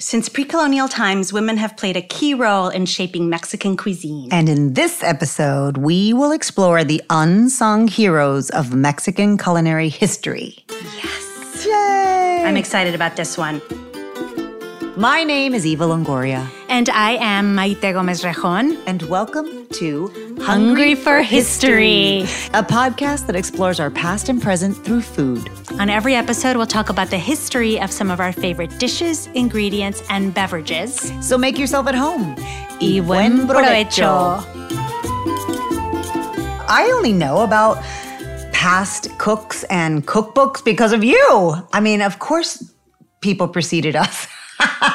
Since 0.00 0.28
pre 0.28 0.44
colonial 0.44 0.88
times, 0.88 1.32
women 1.32 1.56
have 1.56 1.76
played 1.76 1.96
a 1.96 2.02
key 2.02 2.34
role 2.34 2.68
in 2.68 2.84
shaping 2.84 3.28
Mexican 3.30 3.76
cuisine. 3.76 4.28
And 4.32 4.48
in 4.48 4.72
this 4.74 5.04
episode, 5.04 5.76
we 5.78 6.12
will 6.12 6.32
explore 6.32 6.82
the 6.82 7.00
unsung 7.10 7.86
heroes 7.86 8.50
of 8.50 8.74
Mexican 8.74 9.38
culinary 9.38 9.88
history. 9.88 10.64
yes. 10.68 11.64
Yay! 11.64 12.42
I'm 12.44 12.56
excited 12.56 12.96
about 12.96 13.14
this 13.14 13.38
one. 13.38 13.62
My 14.96 15.22
name 15.22 15.54
is 15.54 15.64
Eva 15.64 15.84
Longoria, 15.84 16.48
And 16.68 16.88
I 16.90 17.12
am 17.12 17.54
Maite 17.54 17.92
Gomez 17.92 18.22
Rejon. 18.24 18.76
and 18.86 19.02
welcome 19.02 19.66
to 19.74 20.08
Hungry 20.44 20.94
for 20.94 21.22
History. 21.22 22.20
a 22.52 22.62
podcast 22.62 23.26
that 23.26 23.34
explores 23.34 23.80
our 23.80 23.90
past 23.90 24.28
and 24.28 24.42
present 24.42 24.76
through 24.84 25.00
food. 25.00 25.48
On 25.80 25.88
every 25.88 26.14
episode, 26.14 26.58
we'll 26.58 26.66
talk 26.66 26.90
about 26.90 27.08
the 27.08 27.16
history 27.16 27.80
of 27.80 27.90
some 27.90 28.10
of 28.10 28.20
our 28.20 28.30
favorite 28.30 28.78
dishes, 28.78 29.28
ingredients, 29.28 30.02
and 30.10 30.34
beverages. 30.34 31.10
So 31.22 31.38
make 31.38 31.58
yourself 31.58 31.86
at 31.86 31.94
home. 31.94 32.36
Y 32.78 33.00
buen 33.00 33.46
provecho. 33.48 34.44
I 36.68 36.92
only 36.94 37.14
know 37.14 37.40
about 37.42 37.82
past 38.52 39.08
cooks 39.18 39.64
and 39.70 40.06
cookbooks 40.06 40.62
because 40.62 40.92
of 40.92 41.02
you. 41.02 41.54
I 41.72 41.80
mean, 41.80 42.02
of 42.02 42.18
course, 42.18 42.62
people 43.22 43.48
preceded 43.48 43.96
us. 43.96 44.26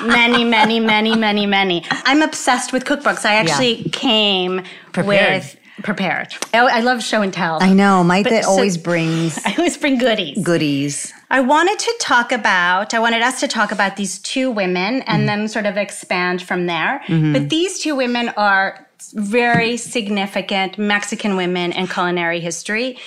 many, 0.03 0.43
many, 0.43 0.79
many, 0.79 1.15
many, 1.15 1.45
many. 1.45 1.85
I'm 1.89 2.21
obsessed 2.21 2.73
with 2.73 2.85
cookbooks. 2.85 3.25
I 3.25 3.35
actually 3.35 3.83
came 3.89 4.63
Prepared. 4.91 5.43
with 5.43 5.55
prepared. 5.83 6.33
I, 6.53 6.59
I 6.59 6.79
love 6.81 7.03
show 7.03 7.21
and 7.21 7.33
tell. 7.33 7.61
I 7.61 7.73
know, 7.73 8.03
Mike 8.03 8.25
But 8.25 8.31
that 8.31 8.43
so- 8.43 8.51
always 8.51 8.77
brings 8.77 9.39
I 9.45 9.55
always 9.55 9.77
bring 9.77 9.97
goodies. 9.97 10.43
goodies. 10.43 11.13
I 11.29 11.41
wanted 11.41 11.79
to 11.79 11.95
talk 11.99 12.31
about, 12.31 12.93
I 12.93 12.99
wanted 12.99 13.21
us 13.21 13.39
to 13.41 13.47
talk 13.47 13.71
about 13.71 13.95
these 13.95 14.19
two 14.19 14.49
women 14.51 15.03
and 15.03 15.23
mm. 15.23 15.27
then 15.27 15.47
sort 15.47 15.65
of 15.65 15.77
expand 15.77 16.41
from 16.41 16.65
there. 16.65 17.01
Mm-hmm. 17.07 17.33
But 17.33 17.49
these 17.49 17.79
two 17.79 17.95
women 17.95 18.29
are 18.29 18.87
very 19.13 19.77
significant 19.77 20.77
Mexican 20.77 21.37
women 21.37 21.71
in 21.71 21.87
culinary 21.87 22.39
history. 22.39 22.97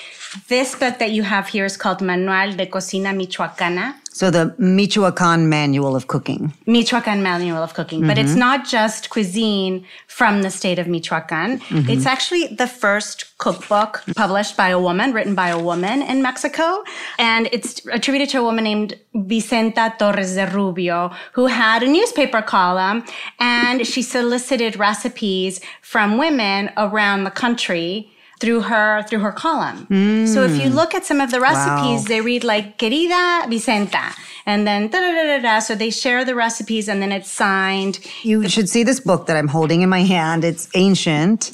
This 0.49 0.75
book 0.75 0.99
that 0.99 1.11
you 1.11 1.25
have 1.25 1.49
here 1.49 1.65
is 1.65 1.77
called 1.77 2.01
Manual 2.01 2.57
de 2.57 2.67
Cocina 2.67 3.11
Michoacana. 3.11 3.97
So 4.15 4.31
the 4.31 4.55
Michoacan 4.59 5.49
Manual 5.49 5.97
of 5.97 6.06
Cooking. 6.06 6.53
Michoacan 6.67 7.23
Manual 7.23 7.62
of 7.62 7.73
Cooking, 7.73 8.06
but 8.06 8.19
it's 8.19 8.33
mm-hmm. 8.33 8.41
not 8.41 8.67
just 8.67 9.09
cuisine 9.09 9.87
from 10.06 10.43
the 10.43 10.50
state 10.50 10.78
of 10.78 10.87
Michoacan. 10.87 11.61
Mm-hmm. 11.61 11.89
It's 11.89 12.05
actually 12.05 12.49
the 12.49 12.67
first 12.67 13.39
cookbook 13.39 14.05
published 14.15 14.55
by 14.55 14.69
a 14.69 14.78
woman, 14.78 15.15
written 15.15 15.34
by 15.34 15.49
a 15.49 15.59
woman 15.59 16.03
in 16.03 16.21
Mexico. 16.21 16.84
And 17.19 17.49
it's 17.53 17.87
attributed 17.87 18.28
to 18.31 18.41
a 18.41 18.43
woman 18.43 18.65
named 18.65 18.99
Vicenta 19.15 19.97
Torres 19.99 20.34
de 20.34 20.47
Rubio, 20.47 21.11
who 21.33 21.47
had 21.47 21.83
a 21.83 21.89
newspaper 21.89 22.43
column 22.43 23.05
and 23.41 23.87
she 23.87 24.03
solicited 24.03 24.77
recipes 24.77 25.61
from 25.81 26.19
women 26.19 26.71
around 26.77 27.25
the 27.25 27.31
country 27.31 28.12
through 28.42 28.62
her 28.72 29.04
through 29.06 29.22
her 29.26 29.34
column. 29.47 29.78
So 30.26 30.38
if 30.42 30.54
you 30.62 30.69
mm. 30.70 30.75
look 30.80 30.92
at 30.98 31.04
some 31.10 31.20
of 31.20 31.30
the 31.30 31.41
recipes, 31.50 32.00
Wow. 32.03 32.10
they 32.10 32.20
read 32.20 32.42
like 32.53 32.66
querida 32.80 33.25
Vicenta 33.53 34.06
and 34.50 34.66
then 34.66 34.80
da 34.92 34.98
da 35.04 35.10
da 35.19 35.25
da 35.32 35.38
da. 35.48 35.54
So 35.60 35.72
they 35.82 35.91
share 35.91 36.25
the 36.30 36.34
recipes 36.34 36.88
and 36.88 37.00
then 37.03 37.12
it's 37.19 37.30
signed. 37.30 37.94
You 38.22 38.48
should 38.48 38.69
see 38.69 38.82
this 38.91 39.00
book 39.10 39.26
that 39.28 39.36
I'm 39.36 39.48
holding 39.58 39.82
in 39.82 39.88
my 39.98 40.03
hand. 40.14 40.41
It's 40.44 40.69
ancient 40.75 41.53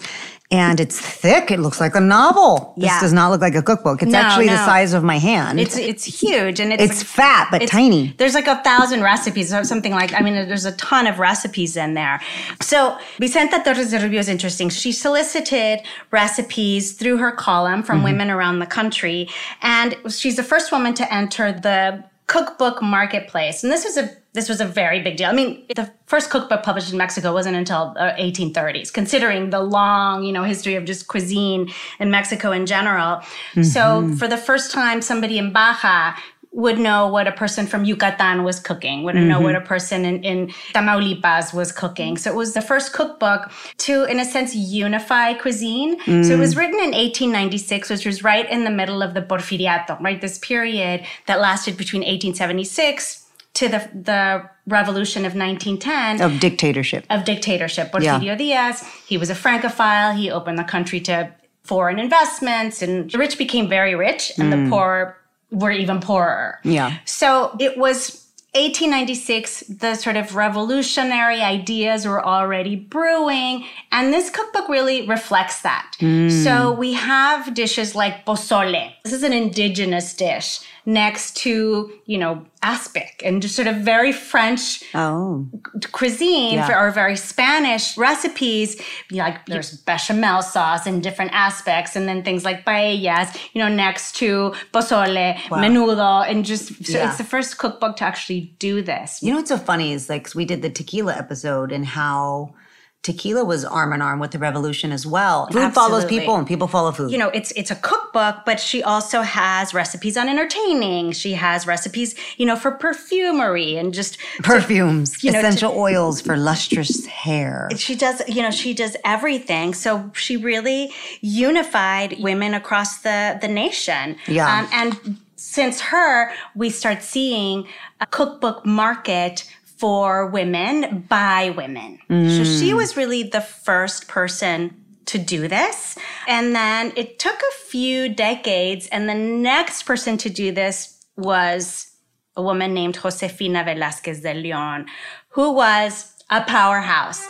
and 0.51 0.81
it's 0.81 0.99
thick. 0.99 1.51
It 1.51 1.61
looks 1.61 1.79
like 1.79 1.95
a 1.95 2.01
novel. 2.01 2.73
This 2.77 2.87
Yeah. 2.87 3.01
does 3.01 3.13
not 3.13 3.31
look 3.31 3.43
like 3.43 3.55
a 3.55 3.63
cookbook. 3.63 4.03
It's 4.03 4.11
No, 4.11 4.19
actually 4.19 4.49
the 4.49 4.65
size 4.65 4.95
of 4.95 5.05
my 5.05 5.19
hand. 5.19 5.61
It's 5.61 5.77
it's 5.77 6.05
huge 6.05 6.59
and 6.59 6.73
it's 6.73 6.83
It's 6.83 7.03
fat, 7.03 7.49
but 7.51 7.61
it's- 7.63 7.71
tiny. 7.71 8.15
There's 8.17 8.35
like 8.35 8.47
a 8.47 8.57
thousand 8.63 9.03
recipes 9.03 9.53
or 9.53 9.63
something 9.65 9.93
like. 9.93 10.15
I 10.15 10.21
mean, 10.21 10.35
there's 10.35 10.65
a 10.65 10.73
ton 10.73 11.07
of 11.07 11.19
recipes 11.19 11.77
in 11.77 11.93
there. 11.95 12.21
So 12.63 12.97
Vicenta 13.21 13.63
Torres 13.63 13.91
de 13.91 13.99
Rubio 13.99 14.21
is 14.21 14.29
interesting. 14.29 14.71
She 14.71 14.91
solicited 14.91 15.81
recipes 16.11 16.93
through 16.93 17.19
her 17.19 17.33
column 17.33 17.83
from 17.83 17.99
mm-hmm. 17.99 18.05
women 18.05 18.31
around 18.31 18.61
the 18.61 18.67
country, 18.67 19.29
and 19.61 19.97
she's 20.09 20.37
the 20.37 20.43
first 20.43 20.73
woman 20.73 20.95
to 20.95 21.13
enter 21.13 21.53
the 21.53 22.05
cookbook 22.27 22.83
marketplace. 22.83 23.63
And 23.63 23.73
this 23.73 23.85
was 23.85 23.97
a 23.97 24.11
this 24.39 24.49
was 24.49 24.61
a 24.61 24.65
very 24.65 25.03
big 25.03 25.17
deal. 25.17 25.29
I 25.29 25.33
mean, 25.33 25.65
the 25.75 25.91
first 26.07 26.31
cookbook 26.31 26.63
published 26.63 26.93
in 26.93 26.97
Mexico 26.97 27.33
wasn't 27.33 27.57
until 27.57 27.93
the 27.95 28.15
1830s, 28.21 28.93
considering 28.93 29.51
the 29.51 29.61
long, 29.61 30.23
you 30.23 30.33
know, 30.33 30.45
history 30.45 30.77
of 30.77 30.85
just 30.85 31.09
cuisine 31.09 31.73
in 31.99 32.09
Mexico 32.13 32.53
in 32.53 32.65
general. 32.65 33.21
So 33.55 33.81
mm-hmm. 33.81 34.15
for 34.15 34.29
the 34.29 34.37
first 34.37 34.71
time, 34.71 35.03
somebody 35.03 35.39
in 35.39 35.53
Baja 35.53 36.15
would 36.53 36.79
know 36.79 37.09
what 37.09 37.27
a 37.27 37.33
person 37.33 37.67
from 37.67 37.85
Yucatan 37.85 38.45
was 38.45 38.59
cooking, 38.61 39.03
would 39.03 39.17
know 39.17 39.41
what 39.41 39.55
mm-hmm. 39.55 39.65
a 39.65 39.67
person 39.67 40.05
in, 40.05 40.23
in 40.23 40.49
Tamaulipas 40.73 41.53
was 41.53 41.73
cooking. 41.73 42.17
So 42.17 42.31
it 42.31 42.37
was 42.37 42.55
the 42.55 42.63
first 42.63 42.93
cookbook 42.93 43.51
to, 43.79 44.05
in 44.05 44.19
a 44.21 44.25
sense, 44.25 44.55
unify 44.55 45.35
cuisine. 45.35 45.99
So 46.25 46.33
it 46.35 46.39
was 46.39 46.55
mm. 46.55 46.59
written 46.59 46.81
in 46.81 46.93
1896, 46.93 47.91
which 47.91 48.07
was 48.07 48.25
right 48.25 48.49
in 48.49 48.65
the 48.65 48.71
middle 48.71 49.03
of 49.03 49.15
the 49.15 49.23
Porfiriato, 49.23 50.01
right? 50.01 50.21
This 50.21 50.39
period 50.39 51.05
that 51.27 51.41
lasted 51.41 51.77
between 51.77 52.01
1876 52.01 53.28
to 53.59 53.69
the, 53.69 53.91
the 53.93 54.49
revolution 54.69 55.23
of 55.27 55.35
1910 55.35 56.21
Of 56.21 56.39
dictatorship. 56.39 57.05
of 57.11 57.25
dictatorship. 57.25 57.91
Porfirio 57.91 58.39
Diaz, 58.39 58.85
he 59.05 59.19
was 59.19 59.31
a 59.31 59.35
Francophile. 59.35 60.15
He 60.15 60.31
opened 60.31 60.59
the 60.59 60.65
country 60.65 61.01
to 61.01 61.33
foreign 61.65 61.99
investments, 61.99 62.83
and 62.83 63.11
the 63.11 63.19
rich 63.19 63.37
became 63.37 63.69
very 63.69 63.97
rich, 63.97 64.33
and 64.39 64.53
the 64.53 64.57
mm. 64.57 64.71
poor 64.71 65.19
were 65.51 65.73
even 65.73 66.01
poorer. 66.01 66.61
Yeah. 66.63 66.99
So 67.05 67.57
it 67.59 67.77
was 67.77 68.29
1896, 68.55 69.61
the 69.69 69.95
sort 69.97 70.17
of 70.17 70.37
revolutionary 70.37 71.41
ideas 71.41 72.07
were 72.07 72.25
already 72.25 72.77
brewing, 72.77 73.67
and 73.91 74.13
this 74.15 74.31
cookbook 74.31 74.69
really 74.69 75.07
reflects 75.07 75.63
that. 75.63 75.97
Mm. 76.01 76.31
So 76.31 76.73
we 76.73 76.93
have 76.93 77.55
dishes 77.55 77.97
like 77.97 78.25
pozole. 78.25 78.93
This 79.05 79.13
is 79.13 79.25
an 79.25 79.33
indigenous 79.33 80.15
dish 80.15 80.61
next 80.89 81.37
to, 81.37 81.93
you 82.07 82.17
know, 82.17 82.43
aspic 82.63 83.21
and 83.23 83.43
just 83.43 83.55
sort 83.55 83.69
of 83.69 83.77
very 83.77 84.11
French 84.11 84.83
Oh. 84.95 85.47
cuisine 85.93 86.55
Yeah. 86.55 86.67
for, 86.67 86.75
or 86.79 86.91
very 86.91 87.15
Spanish 87.15 87.95
recipes. 87.99 88.81
Like 89.11 89.45
there's 89.47 89.77
bechamel 89.77 90.41
sauce 90.41 90.87
and 90.87 91.03
different 91.03 91.33
aspects, 91.35 91.95
and 91.95 92.09
then 92.09 92.23
things 92.23 92.43
like 92.43 92.65
paellas, 92.65 93.29
you 93.53 93.61
know, 93.63 93.69
next 93.69 94.17
to 94.17 94.55
pozole, 94.73 95.35
menudo, 95.51 96.27
and 96.29 96.43
just 96.43 96.69
so 96.87 96.97
Yeah. 96.99 97.09
it's 97.09 97.19
the 97.19 97.25
first 97.35 97.59
cookbook 97.59 97.97
to 97.97 98.05
actually 98.05 98.55
do 98.59 98.81
this. 98.81 99.23
You 99.23 99.31
know 99.33 99.37
what's 99.37 99.51
so 99.51 99.59
funny 99.59 99.93
is 99.93 100.09
like 100.09 100.35
we 100.35 100.47
did 100.47 100.63
the 100.63 100.71
tequila 100.71 101.15
episode 101.15 101.71
and 101.71 101.85
how 101.85 102.55
tequila 103.03 103.45
was 103.45 103.65
arm 103.65 103.93
in 103.93 104.03
arm 104.03 104.19
with 104.19 104.33
the 104.33 104.39
revolution 104.39 104.93
as 104.93 105.07
well. 105.07 105.47
Food 105.53 105.73
follows 105.73 106.05
people 106.05 106.35
and 106.37 106.47
people 106.47 106.67
follow 106.69 106.93
food. 106.93 107.11
you 107.11 107.17
know, 107.19 107.29
it's 107.29 107.53
it's 107.53 107.71
a 107.71 107.77
cookbook, 107.77 108.39
but 108.45 108.59
she 108.61 108.83
also 108.83 109.23
has 109.23 109.73
recipes 109.73 110.17
on 110.17 110.29
entertaining. 110.29 111.13
She 111.13 111.33
has 111.35 111.67
recipes, 111.67 112.15
you 112.37 112.45
know, 112.45 112.57
for 112.57 112.73
perfumery 112.73 113.77
and 113.77 113.95
just 113.95 114.19
Perfumes, 114.43 115.23
you 115.23 115.31
know, 115.31 115.41
to- 115.41 115.47
essential 115.47 115.73
oils 115.79 116.21
for 116.21 116.37
lustrous 116.37 117.07
hair. 117.07 117.69
she 117.77 117.95
does 117.95 118.21
you 118.29 118.43
know 118.43 118.51
she 118.51 118.75
does 118.75 118.97
everything 119.05 119.73
so 119.75 120.11
she 120.15 120.37
really 120.37 120.93
unified 121.21 122.17
women 122.19 122.53
across 122.55 122.99
the 123.03 123.39
the 123.41 123.49
nation 123.49 124.17
Yeah. 124.27 124.61
um, 124.61 124.69
and 124.73 125.19
since 125.37 125.81
her 125.81 126.33
we 126.57 126.69
start 126.71 127.03
seeing 127.03 127.67
a 128.01 128.07
cookbook 128.07 128.67
market 128.67 129.49
for 129.79 130.27
women 130.27 131.07
by 131.09 131.51
women. 131.51 131.99
So 132.09 132.45
she 132.45 132.73
mm. 132.73 132.77
was 132.77 132.97
really 132.97 133.23
the 133.23 133.41
first 133.41 134.09
person 134.09 134.75
to 135.07 135.19
do 135.19 135.49
this. 135.49 135.97
And 136.27 136.55
then 136.55 136.93
it 136.97 137.19
took 137.19 137.39
a 137.41 137.55
few 137.67 138.09
decades. 138.09 138.89
And 138.89 139.09
the 139.09 139.15
next 139.15 139.85
person 139.85 140.19
to 140.19 140.31
do 140.31 140.53
this 140.53 140.99
was 141.17 141.93
a 142.37 142.43
woman 142.43 142.75
named 142.75 142.97
Josefina 142.97 143.65
Velázquez 143.65 144.23
de 144.23 144.35
León, 144.35 144.87
who 145.31 145.53
was 145.53 146.13
a 146.31 146.43
powerhouse. 146.43 147.27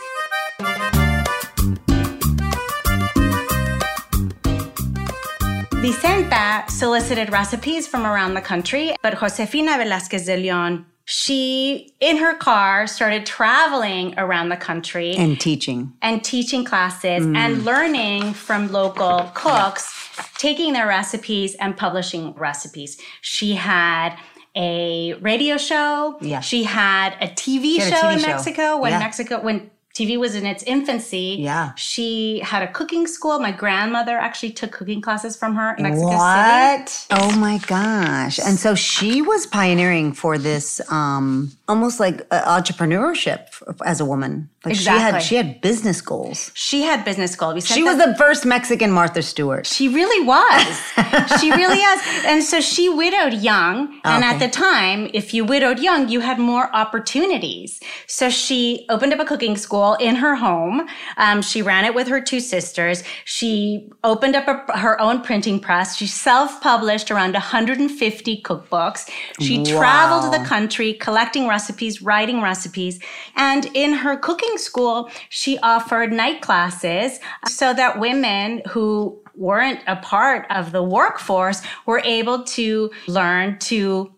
Vicenta 5.81 6.69
solicited 6.69 7.31
recipes 7.31 7.87
from 7.87 8.05
around 8.05 8.33
the 8.33 8.41
country, 8.41 8.93
but 9.01 9.13
Josefina 9.13 9.77
Velázquez 9.77 10.25
de 10.25 10.35
León, 10.35 10.85
she, 11.11 11.91
in 11.99 12.17
her 12.17 12.35
car, 12.35 12.85
started 12.85 13.25
traveling 13.25 14.13
around 14.19 14.49
the 14.49 14.55
country 14.55 15.15
and 15.15 15.39
teaching. 15.41 15.91
and 16.03 16.23
teaching 16.23 16.63
classes 16.63 17.25
Mm. 17.25 17.35
and 17.35 17.65
learning 17.65 18.33
from 18.35 18.71
local 18.71 19.31
cooks, 19.33 19.91
taking 20.37 20.73
their 20.73 20.85
recipes 20.85 21.55
and 21.55 21.75
publishing 21.75 22.33
recipes. 22.35 23.01
She 23.21 23.55
had 23.55 24.15
a 24.55 25.13
radio 25.15 25.57
show. 25.57 26.17
Yeah. 26.21 26.41
She 26.41 26.63
had 26.63 27.15
a 27.21 27.27
TV 27.27 27.75
She 27.75 27.79
had 27.79 27.93
a 27.93 27.95
show 27.95 28.01
TV 28.03 28.13
in 28.13 28.19
show. 28.19 28.27
Mexico 28.27 28.77
when 28.77 28.91
Yeah. 28.91 28.99
Mexico 28.99 29.39
when 29.41 29.71
TV 29.99 30.17
was 30.17 30.33
in 30.33 30.45
its 30.45 30.63
infancy. 30.63 31.37
Yeah. 31.39 31.73
She 31.75 32.39
had 32.39 32.63
a 32.63 32.71
cooking 32.71 33.05
school. 33.05 33.39
My 33.39 33.51
grandmother 33.51 34.17
actually 34.17 34.51
took 34.51 34.71
cooking 34.71 35.01
classes 35.01 35.35
from 35.35 35.55
her 35.55 35.75
in 35.75 35.83
Mexico 35.83 36.09
City. 36.09 36.17
What? 36.17 37.07
Oh 37.11 37.37
my 37.37 37.57
gosh. 37.67 38.39
And 38.39 38.57
so 38.57 38.75
she 38.75 39.21
was 39.21 39.45
pioneering 39.45 40.13
for 40.13 40.37
this 40.37 40.79
um 40.89 41.51
almost 41.67 41.99
like 41.99 42.25
uh, 42.31 42.59
entrepreneurship 42.59 43.41
as 43.85 43.99
a 43.99 44.05
woman. 44.05 44.49
Like 44.65 44.75
she 44.75 44.89
had 44.89 45.19
she 45.19 45.35
had 45.35 45.61
business 45.61 46.01
goals. 46.01 46.51
She 46.53 46.81
had 46.81 47.05
business 47.05 47.33
goals. 47.33 47.53
We 47.53 47.61
said 47.61 47.75
She 47.75 47.83
was 47.83 47.97
the 47.97 48.13
first 48.15 48.45
Mexican 48.45 48.91
Martha 48.91 49.21
Stewart. 49.21 49.65
She 49.65 49.87
really 49.87 50.25
was. 50.25 50.81
she 51.39 51.49
really 51.51 51.77
is. 51.77 52.25
And 52.25 52.43
so 52.43 52.59
she 52.59 52.89
widowed 52.89 53.35
young. 53.35 54.01
And 54.03 54.21
at 54.25 54.39
the 54.39 54.49
time, 54.49 55.09
if 55.13 55.33
you 55.33 55.45
widowed 55.45 55.79
young, 55.79 56.09
you 56.09 56.19
had 56.19 56.39
more 56.39 56.75
opportunities. 56.75 57.79
So 58.05 58.29
she 58.29 58.85
opened 58.89 59.13
up 59.13 59.21
a 59.21 59.25
cooking 59.25 59.55
school 59.55 59.93
in 59.93 60.15
her 60.15 60.35
home. 60.35 60.87
Um, 61.15 61.41
she 61.41 61.61
ran 61.61 61.85
it 61.85 61.95
with 61.95 62.09
her 62.09 62.19
two 62.19 62.41
sisters. 62.41 63.03
She 63.23 63.89
opened 64.03 64.35
up 64.35 64.47
a, 64.49 64.77
her 64.77 64.99
own 64.99 65.21
printing 65.21 65.61
press. 65.61 65.95
She 65.95 66.07
self 66.07 66.59
published 66.59 67.11
around 67.11 67.31
150 67.31 68.41
cookbooks. 68.41 69.09
She 69.39 69.63
traveled 69.63 70.33
the 70.33 70.45
country 70.45 70.95
collecting 70.95 71.47
recipes, 71.47 72.01
writing 72.01 72.41
recipes. 72.41 72.99
And 73.37 73.69
in 73.73 73.93
her 73.93 74.17
cooking 74.17 74.48
school, 74.57 75.09
she 75.29 75.57
offered 75.59 76.11
night 76.11 76.41
classes 76.41 77.19
uh, 77.43 77.49
so 77.49 77.73
that 77.73 77.99
women 77.99 78.61
who 78.69 79.19
weren't 79.35 79.79
a 79.87 79.95
part 79.97 80.45
of 80.49 80.71
the 80.71 80.83
workforce 80.83 81.61
were 81.85 82.01
able 82.03 82.43
to 82.43 82.91
learn 83.07 83.57
to 83.59 84.13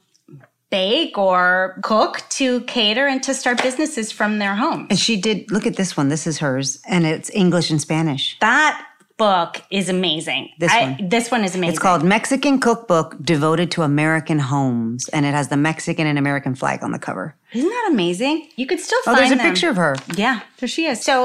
bake 0.72 1.18
or 1.18 1.78
cook 1.84 2.24
to 2.30 2.62
cater 2.62 3.06
and 3.06 3.22
to 3.22 3.34
start 3.34 3.62
businesses 3.62 4.12
from 4.12 4.40
their 4.40 4.56
home. 4.56 4.88
And 4.90 4.98
she 4.98 5.20
did 5.20 5.52
look 5.52 5.68
at 5.68 5.76
this 5.76 5.96
one. 5.96 6.08
This 6.08 6.26
is 6.26 6.40
hers. 6.40 6.82
And 6.88 7.06
it's 7.06 7.30
English 7.32 7.70
and 7.70 7.80
Spanish. 7.80 8.38
That 8.40 8.88
book 9.26 9.62
is 9.70 9.88
amazing. 9.98 10.44
This 10.58 10.72
I- 10.72 10.82
one. 10.84 11.10
This 11.16 11.26
one 11.36 11.44
is 11.48 11.54
amazing. 11.56 11.74
It's 11.74 11.80
called 11.88 12.04
Mexican 12.04 12.60
Cookbook 12.60 13.08
Devoted 13.34 13.70
to 13.76 13.84
American 13.84 14.40
Homes. 14.40 15.02
And 15.10 15.22
it 15.30 15.34
has 15.40 15.48
the 15.54 15.58
Mexican 15.70 16.06
and 16.12 16.18
American 16.18 16.54
flag 16.56 16.78
on 16.86 16.92
the 16.92 17.00
cover. 17.08 17.36
Isn't 17.54 17.70
that 17.78 17.88
amazing? 17.92 18.36
You 18.56 18.66
could 18.70 18.80
still 18.80 19.02
find. 19.04 19.18
It. 19.18 19.18
Oh, 19.18 19.22
there's 19.22 19.32
a 19.32 19.36
them. 19.42 19.48
picture 19.50 19.70
of 19.70 19.78
her. 19.86 19.94
Yeah, 20.16 20.40
there 20.60 20.68
she 20.76 20.84
is. 20.92 20.98
So 21.10 21.16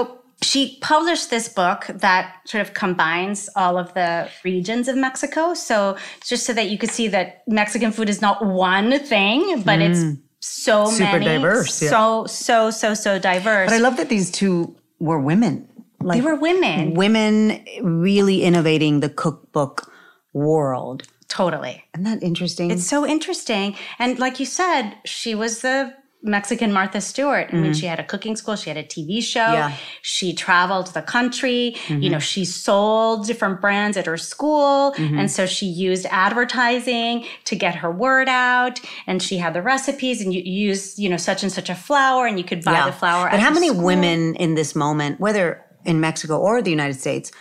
she 0.43 0.61
published 0.83 1.31
this 1.31 1.49
book 1.49 1.81
that 2.07 2.25
sort 2.45 2.61
of 2.67 2.75
combines 2.75 3.49
all 3.57 3.79
of 3.79 3.95
the 3.95 4.29
regions 4.45 4.89
of 4.89 4.95
Mexico. 5.09 5.55
So 5.55 5.97
just 6.31 6.45
so 6.45 6.53
that 6.53 6.69
you 6.71 6.77
could 6.77 6.91
see 6.91 7.09
that 7.09 7.27
Mexican 7.47 7.91
food 7.93 8.09
is 8.15 8.21
not 8.21 8.45
one 8.45 8.91
thing, 9.13 9.63
but 9.69 9.79
it's 9.81 10.03
so 10.41 10.77
Mm. 10.85 10.91
Super 10.93 11.13
many, 11.13 11.25
diverse, 11.25 11.83
yeah. 11.83 11.91
so 11.95 12.27
so 12.27 12.71
so 12.71 12.89
so 12.95 13.19
diverse. 13.19 13.69
But 13.71 13.75
I 13.75 13.83
love 13.89 13.97
that 13.97 14.11
these 14.11 14.31
two 14.31 14.77
were 15.09 15.19
women. 15.19 15.55
Like 16.01 16.21
they 16.21 16.25
were 16.27 16.37
women, 16.37 16.95
women 16.95 17.65
really 17.83 18.43
innovating 18.43 19.01
the 19.01 19.09
cookbook 19.09 19.93
world. 20.33 21.05
totally. 21.29 21.85
Isn't 21.95 22.05
that 22.05 22.23
interesting? 22.23 22.71
It's 22.71 22.87
so 22.87 23.07
interesting. 23.07 23.77
And 23.99 24.19
like 24.19 24.39
you 24.39 24.47
said, 24.47 24.95
she 25.05 25.35
was 25.35 25.61
the 25.63 25.95
Mexican 26.23 26.73
Martha 26.73 27.01
Stewart. 27.01 27.51
I 27.53 27.57
mean, 27.57 27.73
she 27.73 27.87
had 27.87 28.01
a 28.01 28.05
cooking 28.05 28.37
school, 28.37 28.57
she 28.57 28.69
had 28.69 28.77
a 28.77 28.83
TV 28.83 29.23
show, 29.23 29.41
Mm-hmm. 29.41 29.53
Yeah. 29.55 29.69
Mm-hmm. 29.71 29.77
she 30.03 30.35
traveled 30.35 30.89
the 30.89 31.03
country, 31.03 31.77
you 31.89 32.11
know, 32.11 32.19
she 32.19 32.45
sold 32.45 33.27
different 33.27 33.61
brands 33.61 33.97
at 33.97 34.07
her 34.07 34.17
school. 34.17 34.95
And 34.99 35.31
so 35.31 35.47
she 35.47 35.67
used 35.67 36.07
advertising 36.11 37.27
to 37.45 37.55
get 37.55 37.77
her 37.77 37.91
word 37.91 38.29
out. 38.29 38.81
And 39.07 39.23
she 39.23 39.37
had 39.39 39.55
the 39.55 39.63
recipes 39.63 40.21
and 40.21 40.35
you 40.35 40.43
use, 40.43 40.99
you 40.99 41.09
know, 41.09 41.17
such 41.17 41.43
and 41.43 41.53
such 41.53 41.71
a 41.71 41.75
flour 41.75 42.27
and 42.27 42.39
you 42.39 42.45
could 42.45 42.65
buy 42.65 42.85
the 42.87 42.93
flour. 42.93 43.31
But 43.31 43.41
how 43.41 43.51
many 43.53 43.69
school. 43.69 43.85
women 43.85 44.35
in 44.37 44.55
this 44.55 44.75
moment, 44.75 45.21
whether 45.21 45.65
in 45.87 46.01
Mexico 46.01 46.39
or 46.39 46.61
the 46.63 46.71
United 46.71 46.99
States, 47.01 47.33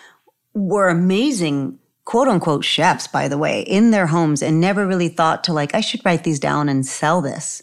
were 0.54 0.90
amazing 0.90 1.80
quote 2.06 2.28
unquote 2.28 2.64
chefs, 2.64 3.08
by 3.08 3.28
the 3.28 3.38
way, 3.38 3.62
in 3.62 3.92
their 3.92 4.08
homes 4.08 4.42
and 4.42 4.62
never 4.62 4.86
really 4.88 5.10
thought 5.10 5.44
to 5.46 5.54
like, 5.54 5.74
I 5.76 5.82
should 5.82 6.06
write 6.06 6.24
these 6.24 6.40
down 6.40 6.70
and 6.70 6.86
sell 6.86 7.22
this. 7.22 7.62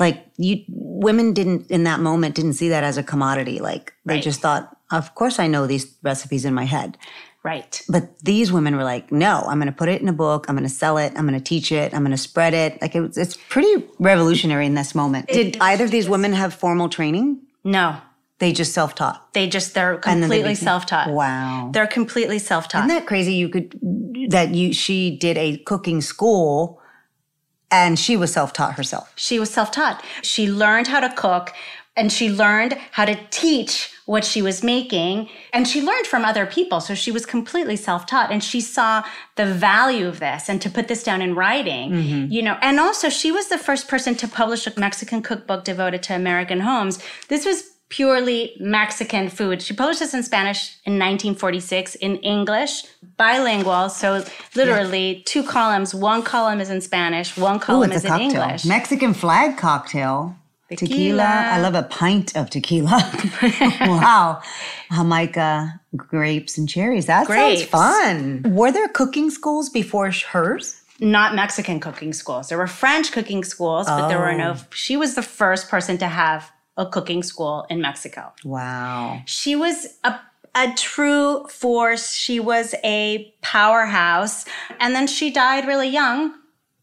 Like 0.00 0.24
you 0.36 0.64
women 0.68 1.32
didn't 1.34 1.70
in 1.70 1.84
that 1.84 2.00
moment 2.00 2.34
didn't 2.34 2.54
see 2.54 2.68
that 2.70 2.82
as 2.84 2.96
a 2.96 3.02
commodity. 3.02 3.58
Like 3.60 3.92
they 4.04 4.14
Right. 4.14 4.22
just 4.22 4.40
thought, 4.40 4.76
of 4.90 5.14
course 5.14 5.38
I 5.38 5.46
know 5.46 5.66
these 5.66 5.94
recipes 6.02 6.44
in 6.44 6.54
my 6.54 6.64
head. 6.64 6.96
Right. 7.42 7.82
But 7.90 8.18
these 8.20 8.50
women 8.50 8.74
were 8.74 8.84
like, 8.84 9.12
no, 9.12 9.44
I'm 9.46 9.58
going 9.58 9.66
to 9.66 9.72
put 9.72 9.90
it 9.90 10.00
in 10.00 10.08
a 10.08 10.14
book. 10.14 10.46
I'm 10.48 10.56
going 10.56 10.66
to 10.68 10.74
sell 10.74 10.96
it. 10.96 11.12
I'm 11.14 11.26
going 11.28 11.38
to 11.38 11.44
teach 11.44 11.70
it. 11.70 11.92
I'm 11.92 12.00
going 12.00 12.10
to 12.10 12.16
spread 12.16 12.54
it. 12.54 12.80
Like 12.80 12.94
it 12.96 13.16
it's 13.16 13.36
pretty 13.36 13.84
revolutionary 13.98 14.66
in 14.66 14.74
this 14.74 14.94
moment. 14.94 15.28
Did 15.28 15.58
either 15.60 15.84
of 15.84 15.90
these 15.90 16.08
women 16.08 16.32
have 16.32 16.54
formal 16.54 16.88
training? 16.88 17.40
No, 17.62 17.96
They 18.44 18.52
just 18.52 18.74
self 18.74 18.94
taught. 18.94 19.32
they 19.32 19.48
just, 19.48 19.72
they're 19.72 19.96
they 19.96 20.02
completely 20.02 20.54
self 20.54 20.84
taught. 20.84 21.08
Wow. 21.08 21.70
They're 21.72 21.86
completely 21.86 22.38
self 22.38 22.68
taught. 22.68 22.84
Isn't 22.84 22.96
that 22.96 23.06
crazy? 23.06 23.32
You 23.32 23.48
could 23.48 23.78
that 24.28 24.54
you 24.54 24.74
she 24.74 25.16
did 25.16 25.38
a 25.38 25.56
cooking 25.58 26.02
school 26.02 26.80
And 27.70 27.98
she 27.98 28.16
was 28.16 28.32
self 28.32 28.52
taught 28.52 28.74
herself. 28.74 29.12
She 29.16 29.40
was 29.40 29.50
self 29.50 29.70
taught. 29.70 30.04
She 30.22 30.50
learned 30.50 30.88
how 30.88 31.00
to 31.00 31.10
cook 31.14 31.54
and 31.96 32.12
she 32.12 32.30
learned 32.30 32.76
how 32.92 33.04
to 33.04 33.18
teach 33.30 33.92
what 34.06 34.24
she 34.24 34.42
was 34.42 34.62
making 34.62 35.28
and 35.52 35.66
she 35.66 35.80
learned 35.80 36.06
from 36.06 36.24
other 36.24 36.44
people 36.44 36.80
so 36.80 36.94
she 36.94 37.10
was 37.10 37.24
completely 37.24 37.76
self-taught 37.76 38.30
and 38.30 38.44
she 38.44 38.60
saw 38.60 39.02
the 39.36 39.46
value 39.46 40.06
of 40.06 40.20
this 40.20 40.48
and 40.48 40.60
to 40.60 40.68
put 40.68 40.88
this 40.88 41.02
down 41.02 41.22
in 41.22 41.34
writing 41.34 41.90
mm-hmm. 41.90 42.32
you 42.32 42.42
know 42.42 42.58
and 42.60 42.78
also 42.78 43.08
she 43.08 43.32
was 43.32 43.48
the 43.48 43.58
first 43.58 43.88
person 43.88 44.14
to 44.14 44.28
publish 44.28 44.66
a 44.66 44.72
mexican 44.78 45.22
cookbook 45.22 45.64
devoted 45.64 46.02
to 46.02 46.14
american 46.14 46.60
homes 46.60 46.98
this 47.28 47.46
was 47.46 47.73
purely 47.94 48.56
Mexican 48.58 49.28
food. 49.28 49.62
She 49.62 49.72
published 49.72 50.00
this 50.00 50.14
in 50.14 50.24
Spanish 50.24 50.76
in 50.84 50.94
1946, 50.94 51.94
in 51.96 52.16
English, 52.16 52.82
bilingual. 53.16 53.88
So 53.88 54.24
literally 54.56 55.12
yeah. 55.12 55.22
two 55.24 55.44
columns. 55.44 55.94
One 55.94 56.22
column 56.22 56.60
is 56.60 56.70
in 56.70 56.80
Spanish, 56.80 57.36
one 57.36 57.60
column 57.60 57.92
Ooh, 57.92 57.94
is 57.94 58.04
in 58.04 58.20
English. 58.20 58.64
Mexican 58.64 59.14
flag 59.14 59.56
cocktail. 59.56 60.34
Tequila. 60.70 60.88
tequila. 60.88 61.22
I 61.22 61.60
love 61.60 61.76
a 61.76 61.84
pint 61.84 62.36
of 62.36 62.50
tequila. 62.50 62.98
wow. 63.82 64.42
Jamaica, 64.92 65.80
grapes, 65.94 66.58
and 66.58 66.68
cherries. 66.68 67.06
That 67.06 67.28
grapes. 67.28 67.70
sounds 67.70 67.70
fun. 67.70 68.42
Were 68.54 68.72
there 68.72 68.88
cooking 68.88 69.30
schools 69.30 69.68
before 69.68 70.10
hers? 70.32 70.80
Not 70.98 71.36
Mexican 71.36 71.78
cooking 71.78 72.12
schools. 72.12 72.48
There 72.48 72.58
were 72.58 72.66
French 72.66 73.12
cooking 73.12 73.44
schools, 73.44 73.86
but 73.86 74.06
oh. 74.06 74.08
there 74.08 74.18
were 74.18 74.34
no. 74.34 74.54
Oh. 74.56 74.64
She 74.72 74.96
was 74.96 75.14
the 75.14 75.22
first 75.22 75.68
person 75.68 75.96
to 75.98 76.08
have 76.08 76.50
a 76.76 76.86
cooking 76.86 77.22
school 77.22 77.66
in 77.70 77.80
Mexico. 77.80 78.32
Wow. 78.44 79.22
She 79.26 79.54
was 79.56 79.98
a 80.04 80.18
a 80.54 80.72
true 80.76 81.46
force. 81.48 82.12
She 82.12 82.38
was 82.38 82.74
a 82.84 83.34
powerhouse. 83.42 84.44
And 84.78 84.94
then 84.94 85.06
she 85.06 85.30
died 85.30 85.66
really 85.66 85.88
young. 85.88 86.34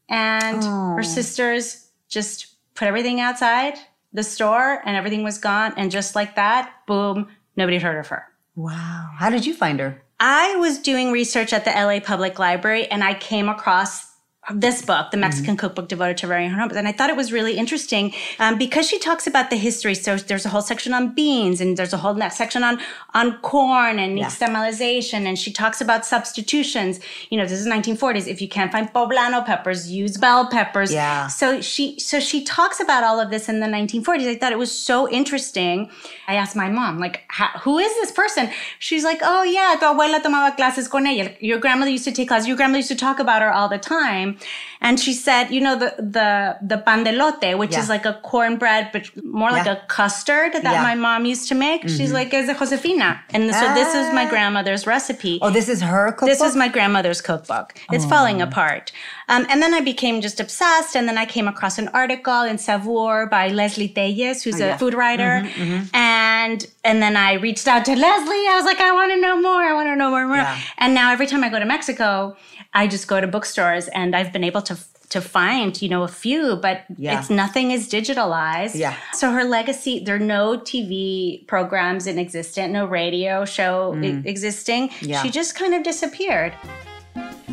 And 0.10 0.62
oh. 0.62 0.95
her 0.95 1.03
sisters 1.03 1.88
just 2.10 2.48
put 2.75 2.88
everything 2.88 3.21
outside 3.21 3.75
the 4.13 4.24
store 4.24 4.81
and 4.86 4.98
everything 4.98 5.24
was 5.24 5.38
gone. 5.38 5.74
And 5.77 5.89
just 5.89 6.15
like 6.15 6.36
that, 6.36 6.74
boom, 6.86 7.27
nobody 7.55 7.77
heard 7.77 7.98
of 7.98 8.07
her. 8.07 8.25
Wow. 8.55 9.12
How 9.17 9.29
did 9.29 9.45
you 9.45 9.53
find 9.53 9.79
her? 9.79 10.01
I 10.19 10.55
was 10.57 10.79
doing 10.79 11.12
research 11.12 11.53
at 11.53 11.65
the 11.65 11.71
LA 11.71 12.00
Public 12.00 12.38
Library 12.38 12.88
and 12.88 13.03
I 13.03 13.13
came 13.13 13.48
across 13.48 14.11
this 14.55 14.81
book, 14.81 15.12
the 15.12 15.17
Mexican 15.17 15.55
mm-hmm. 15.55 15.60
cookbook 15.60 15.88
devoted 15.88 16.17
to 16.17 16.27
Rary 16.27 16.48
Homes. 16.48 16.75
And 16.75 16.88
I 16.88 16.91
thought 16.91 17.12
it 17.12 17.15
was 17.15 17.31
really 17.31 17.57
interesting 17.57 18.12
um, 18.39 18.57
because 18.57 18.88
she 18.88 18.98
talks 18.98 19.27
about 19.27 19.51
the 19.51 19.55
history. 19.55 19.93
So 19.93 20.17
there's 20.17 20.48
a 20.48 20.50
whole 20.50 20.63
section 20.63 20.95
on 20.95 21.13
beans 21.13 21.62
and 21.62 21.77
there's 21.77 21.93
a 21.93 21.98
whole 21.98 22.19
section 22.31 22.63
on, 22.63 22.79
on 23.13 23.38
corn 23.41 24.00
and 24.00 24.17
yeah. 24.17 24.25
nixtamalization. 24.25 25.27
And 25.27 25.38
she 25.38 25.53
talks 25.53 25.79
about 25.79 26.07
substitutions. 26.07 27.00
You 27.29 27.38
know, 27.38 27.45
this 27.45 27.60
is 27.60 27.67
1940s. 27.67 28.27
If 28.27 28.41
you 28.41 28.50
can't 28.50 28.71
find 28.71 28.91
poblano 28.91 29.45
peppers, 29.45 29.91
use 29.91 30.17
bell 30.17 30.48
peppers. 30.50 30.91
Yeah. 30.91 31.27
So 31.27 31.62
she, 31.62 32.00
so 32.00 32.19
she 32.19 32.43
talks 32.43 32.79
about 32.79 33.03
all 33.03 33.19
of 33.19 33.29
this 33.29 33.48
in 33.48 33.60
the 33.60 33.67
1940s. 33.67 34.27
I 34.27 34.36
thought 34.36 34.51
it 34.51 34.60
was 34.60 34.75
so 34.75 35.07
interesting. 35.07 35.91
I 36.27 36.33
asked 36.33 36.55
my 36.55 36.67
mom, 36.67 36.98
like, 36.98 37.29
who 37.62 37.77
is 37.77 37.93
this 37.93 38.12
person? 38.12 38.50
She's 38.79 39.03
like, 39.03 39.19
oh 39.21 39.43
yeah, 39.43 39.75
tu 39.79 39.86
abuela 39.86 40.19
tomaba 40.19 40.55
clases 40.55 40.88
con 40.88 41.05
ella. 41.05 41.29
Your 41.39 41.60
grandmother 41.60 41.91
used 41.91 42.05
to 42.05 42.12
take 42.12 42.29
classes. 42.29 42.48
Your 42.48 42.57
grandmother 42.57 42.79
used 42.79 42.89
to 42.89 42.95
talk 42.95 43.19
about 43.19 43.43
her 43.43 43.53
all 43.53 43.69
the 43.69 43.77
time 43.77 44.30
time. 44.35 44.47
And 44.83 45.00
she 45.00 45.13
said, 45.13 45.51
you 45.51 45.61
know, 45.61 45.77
the, 45.77 45.93
the, 46.00 46.57
the 46.61 46.81
pandelote, 46.81 47.57
which 47.57 47.73
yeah. 47.73 47.81
is 47.81 47.88
like 47.88 48.05
a 48.05 48.19
cornbread, 48.23 48.89
but 48.91 49.03
more 49.23 49.51
like 49.51 49.67
a 49.67 49.79
custard 49.88 50.53
that 50.53 50.63
yeah. 50.63 50.81
my 50.81 50.95
mom 50.95 51.25
used 51.25 51.47
to 51.50 51.55
make. 51.55 51.83
Mm-hmm. 51.83 51.97
She's 51.97 52.11
like, 52.11 52.33
es 52.33 52.47
de 52.47 52.55
Josefina. 52.55 53.21
And 53.29 53.53
so 53.53 53.73
this 53.75 53.93
is 53.93 54.11
my 54.13 54.25
ah. 54.25 54.29
grandmother's 54.29 54.88
recipe. 54.88 55.38
Oh, 55.43 55.51
this 55.51 55.69
is 55.69 55.81
her 55.81 56.11
cookbook? 56.13 56.29
This 56.29 56.41
is 56.41 56.55
my 56.55 56.67
grandmother's 56.67 57.21
cookbook. 57.21 57.79
It's 57.91 58.05
oh. 58.05 58.09
falling 58.09 58.41
apart. 58.41 58.91
Um, 59.29 59.45
and 59.50 59.61
then 59.61 59.73
I 59.73 59.81
became 59.81 60.19
just 60.19 60.39
obsessed. 60.39 60.95
And 60.95 61.07
then 61.07 61.17
I 61.17 61.27
came 61.27 61.47
across 61.47 61.77
an 61.77 61.88
article 61.89 62.41
in 62.41 62.57
Saveur 62.57 63.27
by 63.27 63.50
Lesley 63.50 63.88
Téllez, 63.88 64.43
who's 64.43 64.59
oh, 64.59 64.65
yeah. 64.65 64.75
a 64.75 64.79
food 64.79 64.95
writer. 64.95 65.43
Mm-hmm, 65.43 65.61
mm-hmm. 65.61 65.95
And, 65.95 66.65
and 66.83 67.03
then 67.03 67.15
I 67.15 67.33
reached 67.33 67.67
out 67.67 67.85
to 67.85 67.95
Leslie. 67.95 68.47
I 68.50 68.55
was 68.55 68.65
like, 68.65 68.81
I 68.81 68.91
want 68.93 69.11
to 69.11 69.21
know 69.21 69.39
more. 69.39 69.61
I 69.61 69.73
want 69.73 69.88
to 69.89 69.95
know 69.95 70.09
more, 70.09 70.25
more. 70.25 70.47
And 70.79 70.95
now 70.95 71.11
every 71.11 71.27
time 71.27 71.43
I 71.43 71.50
go 71.50 71.59
to 71.59 71.65
Mexico, 71.65 72.35
I 72.73 72.88
just 72.88 73.07
go 73.07 73.19
to 73.19 73.27
bookstores 73.27 73.89
and 73.89 74.15
I've 74.15 74.31
been 74.31 74.45
able 74.45 74.61
to 74.63 74.70
to 75.12 75.20
find, 75.22 75.82
you 75.82 75.89
know, 75.89 76.03
a 76.03 76.08
few, 76.08 76.56
but 76.56 76.86
yeah. 76.96 77.20
it's 77.20 77.30
nothing 77.30 77.72
is 77.72 77.89
digitalized. 77.89 78.75
Yeah. 78.75 78.96
So 79.13 79.32
her 79.32 79.44
legacy, 79.44 80.00
there 80.00 80.15
are 80.15 80.20
no 80.20 80.58
TV 80.58 81.46
programs 81.48 82.08
in 82.08 82.18
existence, 82.18 82.72
no 82.72 82.86
radio 82.86 83.44
show 83.44 83.94
mm. 83.94 84.25
existing. 84.25 84.89
Yeah. 85.01 85.22
She 85.22 85.30
just 85.30 85.56
kind 85.56 85.74
of 85.74 85.84
disappeared. 85.84 86.53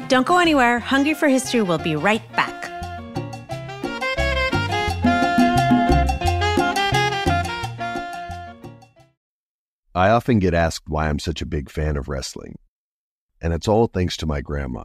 Don't 0.06 0.26
go 0.26 0.38
anywhere. 0.38 0.78
Hungry 0.78 1.14
for 1.14 1.28
History 1.28 1.60
will 1.62 1.78
be 1.78 1.96
right 1.96 2.22
back. 2.32 2.54
I 9.94 10.10
often 10.10 10.38
get 10.38 10.54
asked 10.54 10.88
why 10.88 11.08
I'm 11.08 11.18
such 11.18 11.42
a 11.42 11.46
big 11.46 11.70
fan 11.70 11.96
of 11.96 12.08
wrestling. 12.08 12.56
And 13.42 13.52
it's 13.52 13.66
all 13.66 13.88
thanks 13.88 14.16
to 14.18 14.26
my 14.26 14.40
grandma. 14.40 14.84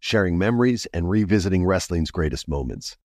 sharing 0.00 0.38
memories 0.38 0.86
and 0.92 1.08
revisiting 1.08 1.64
wrestling's 1.64 2.10
greatest 2.10 2.48
moments. 2.48 2.96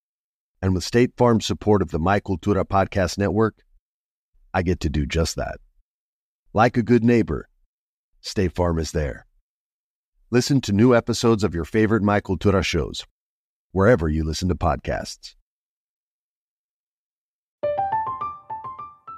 And 0.62 0.74
with 0.74 0.84
State 0.84 1.12
Farm's 1.18 1.46
support 1.46 1.82
of 1.82 1.92
the 1.92 2.00
My 2.00 2.20
Cultura 2.20 2.64
Podcast 2.64 3.18
Network, 3.18 3.56
I 4.54 4.62
get 4.62 4.80
to 4.82 4.90
do 4.90 5.06
just 5.06 5.36
that. 5.36 5.58
Like 6.54 6.78
a 6.78 6.84
good 6.84 7.04
neighbor, 7.04 7.50
State 8.22 8.54
Farm 8.54 8.80
is 8.80 8.92
there. 8.92 9.26
Listen 10.32 10.62
to 10.62 10.72
new 10.72 10.96
episodes 10.96 11.44
of 11.44 11.54
your 11.54 11.66
favorite 11.66 12.04
My 12.04 12.22
Cultura 12.22 12.64
shows, 12.64 13.06
wherever 13.72 14.08
you 14.08 14.24
listen 14.24 14.48
to 14.50 14.56
podcasts. 14.56 15.36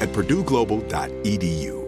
at 0.00 0.08
purdueglobal.edu. 0.12 1.87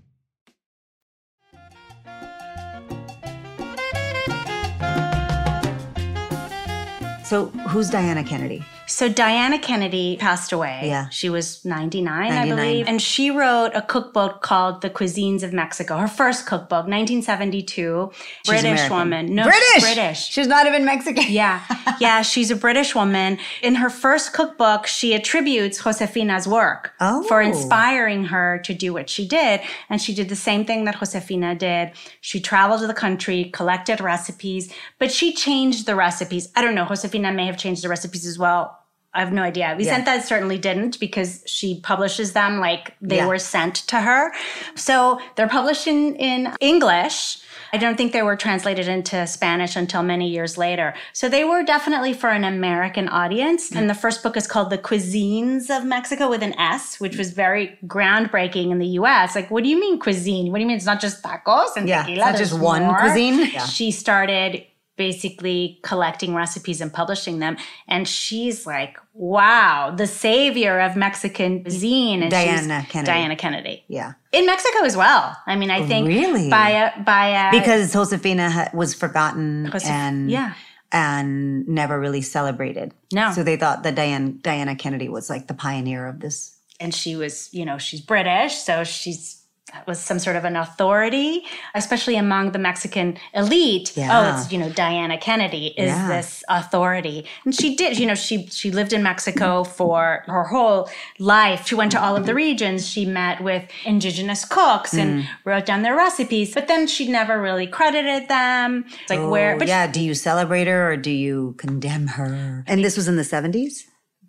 So 7.31 7.45
who's 7.69 7.89
Diana 7.89 8.25
Kennedy? 8.25 8.61
So 8.91 9.07
Diana 9.09 9.57
Kennedy 9.57 10.17
passed 10.19 10.51
away. 10.51 10.81
Yeah. 10.83 11.09
She 11.09 11.29
was 11.29 11.63
99, 11.63 12.29
99. 12.29 12.37
I 12.37 12.55
believe. 12.55 12.87
And 12.87 13.01
she 13.01 13.31
wrote 13.31 13.71
a 13.73 13.81
cookbook 13.81 14.41
called 14.41 14.81
The 14.81 14.89
Cuisines 14.89 15.43
of 15.43 15.53
Mexico. 15.53 15.97
Her 15.97 16.07
first 16.07 16.45
cookbook, 16.45 16.87
1972. 16.87 18.11
She's 18.13 18.47
British 18.47 18.63
American. 18.63 18.97
woman. 18.97 19.35
No, 19.35 19.43
British! 19.43 19.81
British. 19.81 20.25
She's 20.27 20.47
not 20.47 20.67
even 20.67 20.85
Mexican. 20.85 21.25
Yeah. 21.29 21.61
Yeah, 21.99 22.23
she's 22.23 22.49
a 22.49 22.55
British 22.55 22.95
woman. 22.95 23.37
In 23.61 23.75
her 23.75 23.89
first 23.89 24.33
cookbook, 24.33 24.87
she 24.87 25.13
attributes 25.13 25.83
Josefina's 25.83 26.47
work 26.47 26.93
Oh. 26.99 27.21
for 27.23 27.41
inspiring 27.41 28.25
her 28.25 28.59
to 28.65 28.73
do 28.73 28.91
what 28.91 29.07
she 29.07 29.27
did. 29.27 29.61
And 29.87 30.01
she 30.01 30.13
did 30.15 30.27
the 30.27 30.35
same 30.35 30.65
thing 30.65 30.85
that 30.85 30.95
Josefina 30.99 31.53
did. 31.53 31.91
She 32.19 32.39
traveled 32.39 32.81
to 32.81 32.87
the 32.87 32.95
country, 32.95 33.51
collected 33.53 34.01
recipes, 34.01 34.73
but 34.97 35.11
she 35.11 35.31
changed 35.31 35.85
the 35.85 35.95
recipes. 35.95 36.49
I 36.55 36.61
don't 36.63 36.73
know, 36.73 36.85
Josefina 36.85 37.31
may 37.33 37.45
have 37.45 37.57
changed 37.57 37.83
the 37.83 37.89
recipes 37.89 38.25
as 38.25 38.39
well. 38.39 38.79
I 39.13 39.19
have 39.19 39.33
no 39.33 39.41
idea. 39.43 39.75
Vicenta 39.77 40.21
certainly 40.21 40.57
didn't 40.57 40.97
because 40.99 41.43
she 41.45 41.81
publishes 41.81 42.31
them 42.31 42.59
like 42.59 42.95
they 43.01 43.17
Yeah. 43.17 43.27
were 43.27 43.39
sent 43.39 43.75
to 43.87 43.99
her. 43.99 44.31
So 44.75 45.19
they're 45.35 45.49
published 45.49 45.85
in, 45.85 46.15
in 46.15 46.53
English. 46.61 47.39
I 47.73 47.77
don't 47.77 47.97
think 47.97 48.13
they 48.13 48.21
were 48.21 48.35
translated 48.37 48.87
into 48.87 49.27
Spanish 49.27 49.75
until 49.75 50.01
many 50.03 50.29
years 50.29 50.57
later. 50.57 50.93
So 51.13 51.27
they 51.27 51.43
were 51.43 51.63
definitely 51.63 52.13
for 52.13 52.29
an 52.29 52.43
American 52.45 53.09
audience. 53.09 53.71
And 53.73 53.89
the 53.89 53.93
first 53.93 54.23
book 54.23 54.35
is 54.37 54.47
called 54.47 54.69
The 54.69 54.77
Cuisines 54.77 55.69
of 55.69 55.85
Mexico 55.85 56.29
with 56.29 56.41
an 56.43 56.57
S, 56.57 56.99
which 57.01 57.17
was 57.17 57.31
very 57.31 57.77
groundbreaking 57.85 58.71
in 58.71 58.79
the 58.79 58.87
US. 58.99 59.35
Like, 59.35 59.51
what 59.51 59.63
do 59.63 59.69
you 59.69 59.79
mean 59.79 59.99
cuisine? 59.99 60.51
What 60.51 60.57
do 60.59 60.61
you 60.61 60.67
mean 60.67 60.77
it's 60.77 60.85
not 60.85 61.01
just 61.01 61.21
tacos 61.23 61.75
and 61.75 61.87
Yeah, 61.87 62.03
tequila? 62.03 62.29
it's 62.29 62.31
not 62.31 62.37
just 62.39 62.59
one 62.59 62.83
more. 62.85 62.97
cuisine. 62.99 63.49
Yeah. 63.53 63.65
She 63.65 63.91
started 63.91 64.63
basically 64.97 65.79
collecting 65.83 66.35
recipes 66.35 66.81
and 66.81 66.93
publishing 66.93 67.39
them. 67.39 67.57
And 67.87 68.07
she's 68.07 68.65
like, 68.67 68.97
wow, 69.13 69.93
the 69.95 70.07
savior 70.07 70.79
of 70.79 70.95
Mexican 70.95 71.63
cuisine. 71.63 72.21
And 72.23 72.31
Diana 72.31 72.85
Kennedy. 72.89 73.05
Diana 73.11 73.35
Kennedy. 73.35 73.83
Yeah. 73.87 74.13
In 74.31 74.45
Mexico 74.45 74.85
as 74.85 74.95
well. 74.95 75.35
I 75.47 75.55
mean, 75.55 75.71
I 75.71 75.85
think 75.87 76.07
Really? 76.07 76.49
by 76.49 76.69
a 76.69 77.03
by 77.03 77.27
a 77.49 77.51
Because 77.51 77.93
Josefina 77.93 78.69
was 78.73 78.93
forgotten 78.93 79.69
Josef- 79.71 79.89
and 79.89 80.29
yeah. 80.31 80.53
and 80.91 81.67
never 81.67 81.99
really 81.99 82.21
celebrated. 82.21 82.93
No. 83.13 83.31
So 83.33 83.43
they 83.43 83.57
thought 83.57 83.83
that 83.83 83.95
Diane 83.95 84.39
Diana 84.41 84.75
Kennedy 84.75 85.09
was 85.09 85.29
like 85.29 85.47
the 85.47 85.53
pioneer 85.53 86.07
of 86.07 86.19
this. 86.19 86.57
and 86.79 86.93
she 86.95 87.15
was, 87.15 87.49
you 87.53 87.63
know, 87.65 87.77
she's 87.77 88.01
British, 88.01 88.55
so 88.55 88.83
she's 88.83 89.40
was 89.87 89.99
some 90.01 90.19
sort 90.19 90.35
of 90.35 90.45
an 90.45 90.55
authority, 90.55 91.43
especially 91.75 92.15
among 92.15 92.51
the 92.51 92.59
Mexican 92.59 93.17
elite. 93.33 93.95
Yeah. 93.95 94.09
Oh, 94.13 94.23
it's 94.41 94.51
you 94.51 94.57
know 94.57 94.69
Diana 94.69 95.17
Kennedy 95.17 95.67
is 95.77 95.87
Yeah. 95.89 96.07
this 96.09 96.43
authority, 96.49 97.25
and 97.45 97.53
she 97.55 97.75
did. 97.75 97.97
You 97.99 98.05
know, 98.07 98.15
she 98.15 98.47
she 98.47 98.71
lived 98.71 98.93
in 98.93 99.03
Mexico 99.03 99.63
for 99.63 100.23
her 100.27 100.43
whole 100.45 100.89
life. 101.19 101.67
She 101.67 101.75
went 101.75 101.91
to 101.93 102.01
all 102.01 102.15
of 102.15 102.25
the 102.25 102.33
regions. 102.35 102.87
She 102.87 103.05
met 103.05 103.41
with 103.41 103.63
indigenous 103.85 104.45
cooks 104.45 104.93
and 104.93 105.11
Mm. 105.23 105.27
wrote 105.45 105.65
down 105.65 105.81
their 105.81 105.95
recipes, 105.95 106.53
but 106.53 106.67
then 106.67 106.87
she 106.87 107.07
never 107.07 107.41
really 107.41 107.67
credited 107.67 108.27
them. 108.27 108.85
It's 109.01 109.09
like 109.09 109.19
where, 109.29 109.55
Oh, 109.55 109.59
but 109.59 109.67
yeah, 109.67 109.87
do 109.87 109.99
you 110.01 110.13
celebrate 110.13 110.67
her 110.67 110.91
or 110.91 110.97
do 110.97 111.11
you 111.11 111.55
condemn 111.57 112.07
her? 112.07 112.63
And 112.67 112.83
this 112.83 112.95
was 112.95 113.07
in 113.07 113.15
the 113.17 113.23
70s? 113.23 113.85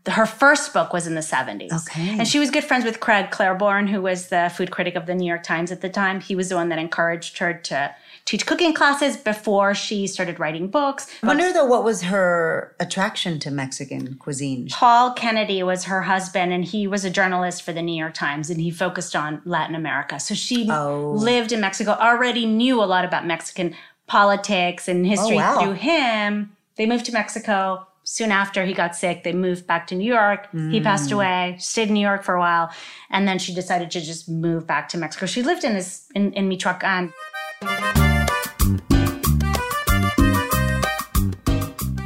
Her 0.08 0.26
first 0.26 0.72
book 0.72 0.92
was 0.92 1.06
in 1.06 1.14
the 1.14 1.20
70s. 1.20 1.72
Okay. 1.72 2.18
And 2.18 2.26
she 2.26 2.38
was 2.40 2.50
good 2.50 2.64
friends 2.64 2.84
with 2.84 2.98
Craig 2.98 3.30
Claiborne, 3.30 3.86
who 3.86 4.02
was 4.02 4.28
the 4.28 4.52
food 4.56 4.70
critic 4.72 4.96
of 4.96 5.06
the 5.06 5.14
New 5.14 5.26
York 5.26 5.44
Times 5.44 5.70
at 5.70 5.80
the 5.80 5.88
time. 5.88 6.20
He 6.20 6.34
was 6.34 6.48
the 6.48 6.56
one 6.56 6.68
that 6.70 6.78
encouraged 6.78 7.38
her 7.38 7.54
to 7.54 7.94
teach 8.24 8.44
cooking 8.46 8.72
classes 8.74 9.16
before 9.16 9.74
she 9.74 10.06
started 10.06 10.40
writing 10.40 10.68
books. 10.68 11.08
I 11.22 11.26
wonder 11.28 11.52
though 11.52 11.64
what 11.66 11.84
was 11.84 12.02
her 12.02 12.74
attraction 12.80 13.38
to 13.40 13.50
Mexican 13.50 14.14
cuisine? 14.14 14.68
Paul 14.70 15.12
Kennedy 15.12 15.62
was 15.62 15.84
her 15.84 16.02
husband, 16.02 16.52
and 16.52 16.64
he 16.64 16.86
was 16.86 17.04
a 17.04 17.10
journalist 17.10 17.62
for 17.62 17.72
the 17.72 17.82
New 17.82 17.96
York 17.96 18.14
Times, 18.14 18.50
and 18.50 18.60
he 18.60 18.70
focused 18.70 19.14
on 19.14 19.40
Latin 19.44 19.74
America. 19.76 20.18
So 20.18 20.34
she 20.34 20.68
Oh. 20.70 21.12
lived 21.16 21.52
in 21.52 21.60
Mexico, 21.60 21.92
already 21.92 22.46
knew 22.46 22.82
a 22.82 22.86
lot 22.86 23.04
about 23.04 23.26
Mexican 23.26 23.74
politics 24.06 24.88
and 24.88 25.06
history 25.06 25.36
oh, 25.36 25.40
wow. 25.40 25.60
through 25.60 25.74
him. 25.74 26.56
They 26.76 26.86
moved 26.86 27.06
to 27.06 27.12
Mexico. 27.12 27.86
Soon 28.04 28.32
after 28.32 28.64
he 28.64 28.74
got 28.74 28.96
sick, 28.96 29.22
they 29.22 29.32
moved 29.32 29.66
back 29.66 29.86
to 29.86 29.94
New 29.94 30.04
York. 30.12 30.48
He 30.52 30.80
passed 30.80 31.10
Mm. 31.10 31.14
away, 31.14 31.56
stayed 31.60 31.88
in 31.88 31.94
New 31.94 32.00
York 32.00 32.24
for 32.24 32.34
a 32.34 32.40
while, 32.40 32.70
and 33.10 33.28
then 33.28 33.38
she 33.38 33.54
decided 33.54 33.90
to 33.92 34.00
just 34.00 34.28
move 34.28 34.66
back 34.66 34.88
to 34.90 34.98
Mexico. 34.98 35.26
She 35.26 35.42
lived 35.42 35.62
in 35.64 35.74
this 35.74 36.06
in, 36.14 36.32
in 36.32 36.48
Michoacan. 36.48 37.12